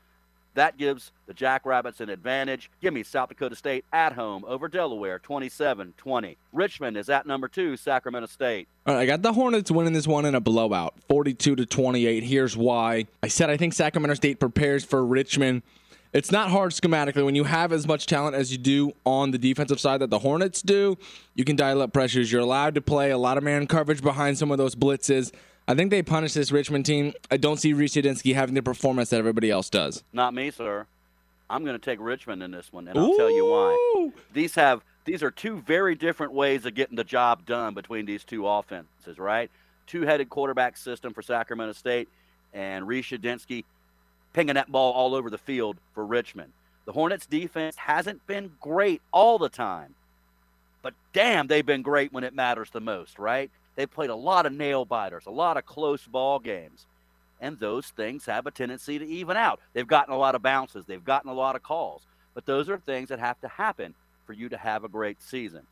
[0.55, 2.71] that gives the Jackrabbits an advantage.
[2.83, 6.37] Give me South Dakota State at home over Delaware 27 20.
[6.53, 8.69] Richmond is at number two, Sacramento State.
[8.87, 12.23] All right, I got the Hornets winning this one in a blowout 42 to 28.
[12.23, 13.07] Here's why.
[13.23, 15.63] I said I think Sacramento State prepares for Richmond
[16.13, 19.39] it's not hard schematically when you have as much talent as you do on the
[19.39, 20.99] defensive side that the Hornets do.
[21.35, 22.31] You can dial up pressures.
[22.31, 25.33] You're allowed to play a lot of man coverage behind some of those blitzes.
[25.67, 27.15] I think they punish this Richmond team.
[27.31, 30.03] I don't see Reece Udinski having the performance that everybody else does.
[30.13, 30.87] Not me, sir.
[31.49, 33.17] I'm going to take Richmond in this one, and I'll Ooh.
[33.17, 34.11] tell you why.
[34.33, 38.25] These have these are two very different ways of getting the job done between these
[38.25, 39.51] two offenses, right?
[39.87, 42.09] Two-headed quarterback system for Sacramento State,
[42.53, 43.65] and Reece Udinski
[44.33, 46.53] pinging that ball all over the field for Richmond.
[46.85, 49.95] The Hornets defense hasn't been great all the time,
[50.83, 53.51] but damn, they've been great when it matters the most, right?
[53.77, 56.87] They've played a lot of nail biters, a lot of close ball games,
[57.41, 59.61] and those things have a tendency to even out.
[59.73, 62.03] They've gotten a lot of bounces, they've gotten a lot of calls,
[62.35, 63.95] but those are things that have to happen
[64.27, 65.63] for you to have a great season.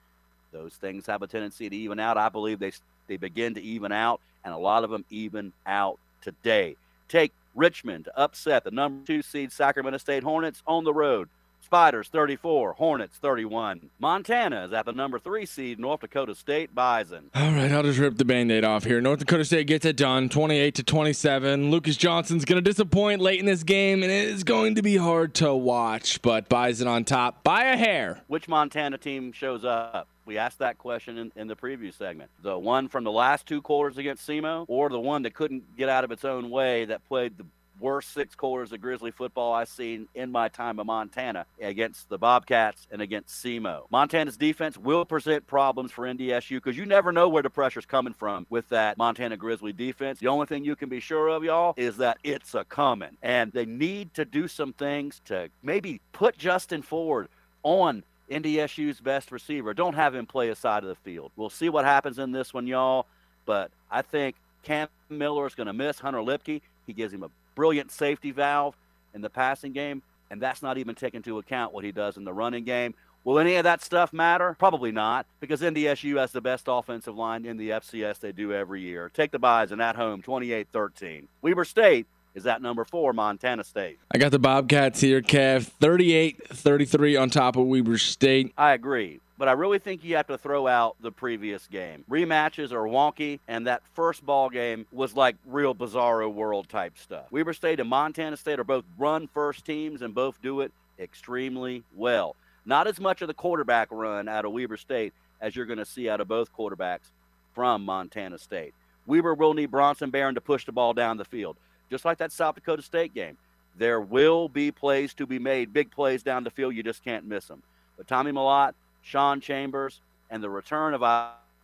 [0.53, 2.17] Those things have a tendency to even out.
[2.17, 2.73] I believe they
[3.07, 6.77] they begin to even out, and a lot of them even out today.
[7.09, 11.29] Take Richmond to upset the number two seed Sacramento State Hornets on the road.
[11.63, 13.91] Spiders 34, Hornets 31.
[13.99, 17.31] Montana is at the number three seed North Dakota State Bison.
[17.35, 19.01] All right, I'll just rip the band-aid off here.
[19.01, 21.71] North Dakota State gets it done, 28 to 27.
[21.71, 24.97] Lucas Johnson's going to disappoint late in this game, and it is going to be
[24.97, 26.21] hard to watch.
[26.23, 28.23] But Bison on top by a hair.
[28.27, 30.09] Which Montana team shows up?
[30.31, 32.31] We asked that question in, in the preview segment.
[32.41, 35.89] The one from the last two quarters against SEMO, or the one that couldn't get
[35.89, 37.47] out of its own way that played the
[37.81, 42.17] worst six quarters of Grizzly football I've seen in my time in Montana against the
[42.17, 43.87] Bobcats and against SEMO.
[43.91, 48.15] Montana's defense will present problems for NDSU because you never know where the pressure's coming
[48.15, 50.21] from with that Montana Grizzly defense.
[50.21, 53.17] The only thing you can be sure of, y'all, is that it's a coming.
[53.21, 57.27] And they need to do some things to maybe put Justin Ford
[57.65, 59.75] on NDSU's best receiver.
[59.75, 61.33] Don't have him play a side of the field.
[61.37, 63.07] We'll see what happens in this one, y'all.
[63.45, 66.61] But I think Cam Miller is going to miss Hunter Luepke.
[66.87, 68.77] He gives him a brilliant safety valve
[69.15, 72.25] in the passing game, and that's not even taking into account what he does in
[72.25, 72.95] the running game.
[73.25, 74.57] Will any of that stuff matter?
[74.59, 78.81] Probably not, because NDSU has the best offensive line in the FCS they do every
[78.81, 79.11] year.
[79.13, 81.29] Take the Bison at home, 28 13.
[81.43, 82.07] Weber State
[82.41, 83.99] is at number four, Montana State.
[84.11, 85.65] I got the Bobcats here, Kev.
[85.65, 88.53] 38 33 on top of Weber State.
[88.57, 92.05] I agree but I really think you have to throw out the previous game.
[92.11, 97.25] Rematches are wonky, and that first ball game was like real bizarro world type stuff.
[97.33, 101.85] Weber State and Montana State are both run first teams and both do it extremely
[101.97, 102.37] well.
[102.67, 105.87] Not as much of the quarterback run out of Weber State as you're going to
[105.87, 107.11] see out of both quarterbacks
[107.55, 108.75] from Montana State.
[109.07, 111.57] Weber will need Bronson Barron to push the ball down the field,
[111.91, 113.37] just like that South Dakota State game.
[113.77, 116.75] There will be plays to be made, big plays down the field.
[116.75, 117.63] You just can't miss them.
[117.97, 118.73] But Tommy Mellott,
[119.03, 121.03] Sean Chambers, and the return of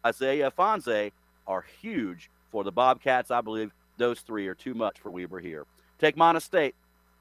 [0.05, 1.13] Isaiah Ifanse
[1.47, 3.31] are huge for the Bobcats.
[3.31, 5.65] I believe those three are too much for Weber here.
[5.99, 6.75] Take Montana State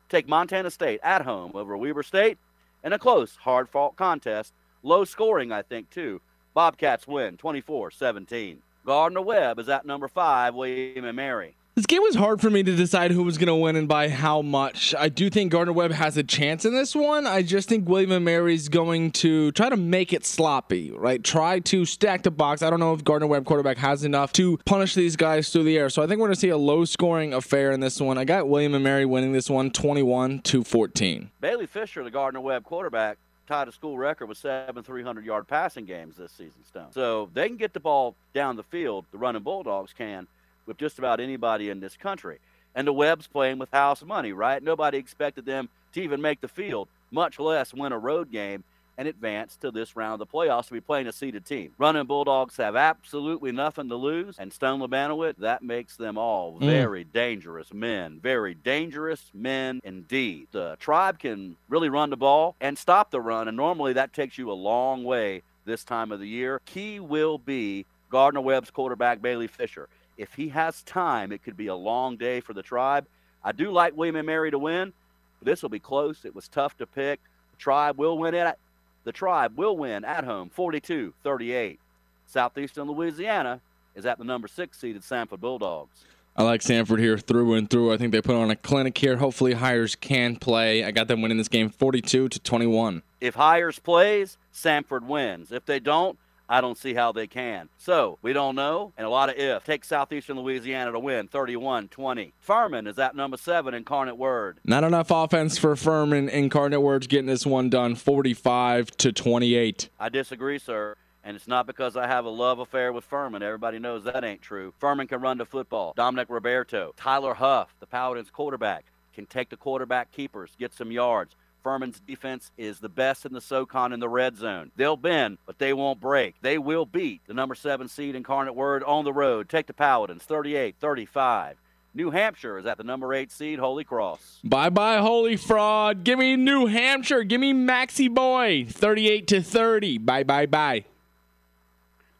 [0.08, 2.38] Take Montana State at home over Weber State
[2.84, 4.54] in a close, hard fought contest.
[4.84, 6.22] Low scoring, I think, too.
[6.54, 8.62] Bobcats win 24 17.
[8.86, 11.56] Gardner Webb is at number five, William and Mary.
[11.76, 14.08] This game was hard for me to decide who was going to win and by
[14.08, 14.96] how much.
[14.98, 17.28] I do think Gardner Webb has a chance in this one.
[17.28, 21.22] I just think William and Mary's going to try to make it sloppy, right?
[21.22, 22.62] Try to stack the box.
[22.62, 25.78] I don't know if Gardner Webb quarterback has enough to punish these guys through the
[25.78, 25.90] air.
[25.90, 28.18] So I think we're going to see a low scoring affair in this one.
[28.18, 31.30] I got William and Mary winning this one 21 to 14.
[31.42, 33.18] Bailey Fisher, the Gardner Webb quarterback,
[33.48, 36.94] tied a school record with seven 300 yard passing games this season, Stone.
[36.94, 40.28] So they can get the ball down the field, the running Bulldogs can
[40.66, 42.40] with just about anybody in this country.
[42.74, 44.62] And the Webb's playing with house money, right?
[44.62, 48.64] Nobody expected them to even make the field, much less win a road game
[48.98, 51.72] and advance to this round of the playoffs to be playing a seeded team.
[51.78, 56.66] Running Bulldogs have absolutely nothing to lose, and Stone Labanowitz, that makes them all Mm.
[56.66, 58.20] very dangerous men.
[58.22, 60.48] Very dangerous men indeed.
[60.52, 64.38] The tribe can really run the ball and stop the run, and normally that takes
[64.38, 66.62] you a long way this time of the year.
[66.66, 69.90] Key will be Gardner Webb's quarterback, Bailey Fisher.
[70.18, 73.06] If he has time, it could be a long day for the tribe.
[73.44, 74.94] I do like William and Mary to win.
[75.40, 76.26] But this will be close.
[76.26, 77.20] It was tough to pick.
[77.52, 78.58] The tribe will win it.
[79.04, 81.80] The tribe will win at home 42 38.
[82.26, 83.62] Southeastern Louisiana
[83.94, 86.06] is at the number six seeded Samford Bulldogs.
[86.38, 87.94] I like Samford here through and through.
[87.94, 89.18] I think they put on a clinic here.
[89.18, 90.84] Hopefully, Hiers can play.
[90.84, 93.04] I got them winning this game 42 to 21.
[93.22, 95.54] If Hiers plays, Samford wins.
[95.54, 97.70] If they don't, I don't see how they can.
[97.78, 99.64] So we don't know, and a lot of if.
[99.64, 102.34] Take Southeastern Louisiana to win 31 20.
[102.40, 104.60] Furman is at number seven, Incarnate Word.
[104.64, 106.30] Not enough offense for Furman.
[106.30, 109.90] Incarnate Words getting this one done 45 to 28.
[110.00, 110.96] I disagree, sir.
[111.24, 113.42] And it's not because I have a love affair with Furman.
[113.42, 114.76] Everybody knows that ain't true.
[114.78, 115.94] Furman can run the football.
[115.98, 121.36] Dominic Roberto, Tyler Huff, the Paladins quarterback, can take the quarterback keepers, get some yards.
[121.66, 124.70] Furman's defense is the best in the SoCon in the red zone.
[124.76, 126.36] They'll bend, but they won't break.
[126.40, 129.50] They will beat the number seven seed Incarnate Word on the road.
[129.50, 131.58] Take the Paladins 38 35.
[131.96, 134.42] New Hampshire is at the number eight seed Holy Cross.
[134.44, 136.04] Bye bye, holy fraud.
[136.04, 137.24] Give me New Hampshire.
[137.24, 138.68] Give me Maxie Boy.
[138.70, 139.98] 38 to 30.
[139.98, 140.86] Bye bye bye.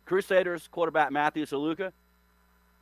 [0.08, 1.92] Crusaders quarterback Matthew Sluka,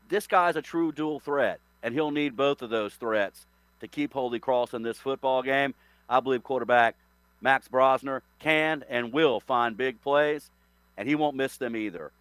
[0.07, 3.47] this guy's a true dual threat, and he'll need both of those threats
[3.81, 5.73] to keep Holy Cross in this football game.
[6.09, 6.95] I believe quarterback
[7.41, 10.49] Max Brosmer can and will find big plays,
[10.97, 12.11] and he won't miss them either.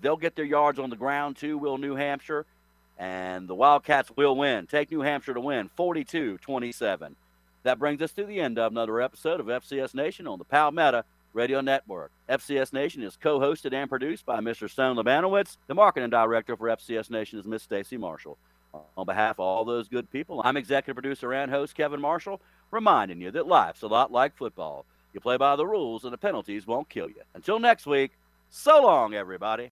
[0.00, 2.46] They'll get their yards on the ground too, will New Hampshire,
[2.98, 4.66] and the Wildcats will win.
[4.66, 7.16] Take New Hampshire to win 42 27.
[7.64, 11.02] That brings us to the end of another episode of FCS Nation on the Palmetto
[11.34, 12.10] Radio Network.
[12.28, 14.70] FCS Nation is co-hosted and produced by Mr.
[14.70, 15.56] Stone Labanowitz.
[15.66, 18.38] The marketing director for FCS Nation is Miss Stacy Marshall.
[18.96, 22.40] On behalf of all those good people, I'm executive producer and host Kevin Marshall,
[22.70, 24.84] reminding you that life's a lot like football.
[25.12, 27.22] You play by the rules and the penalties won't kill you.
[27.34, 28.12] Until next week,
[28.50, 29.70] so long, everybody.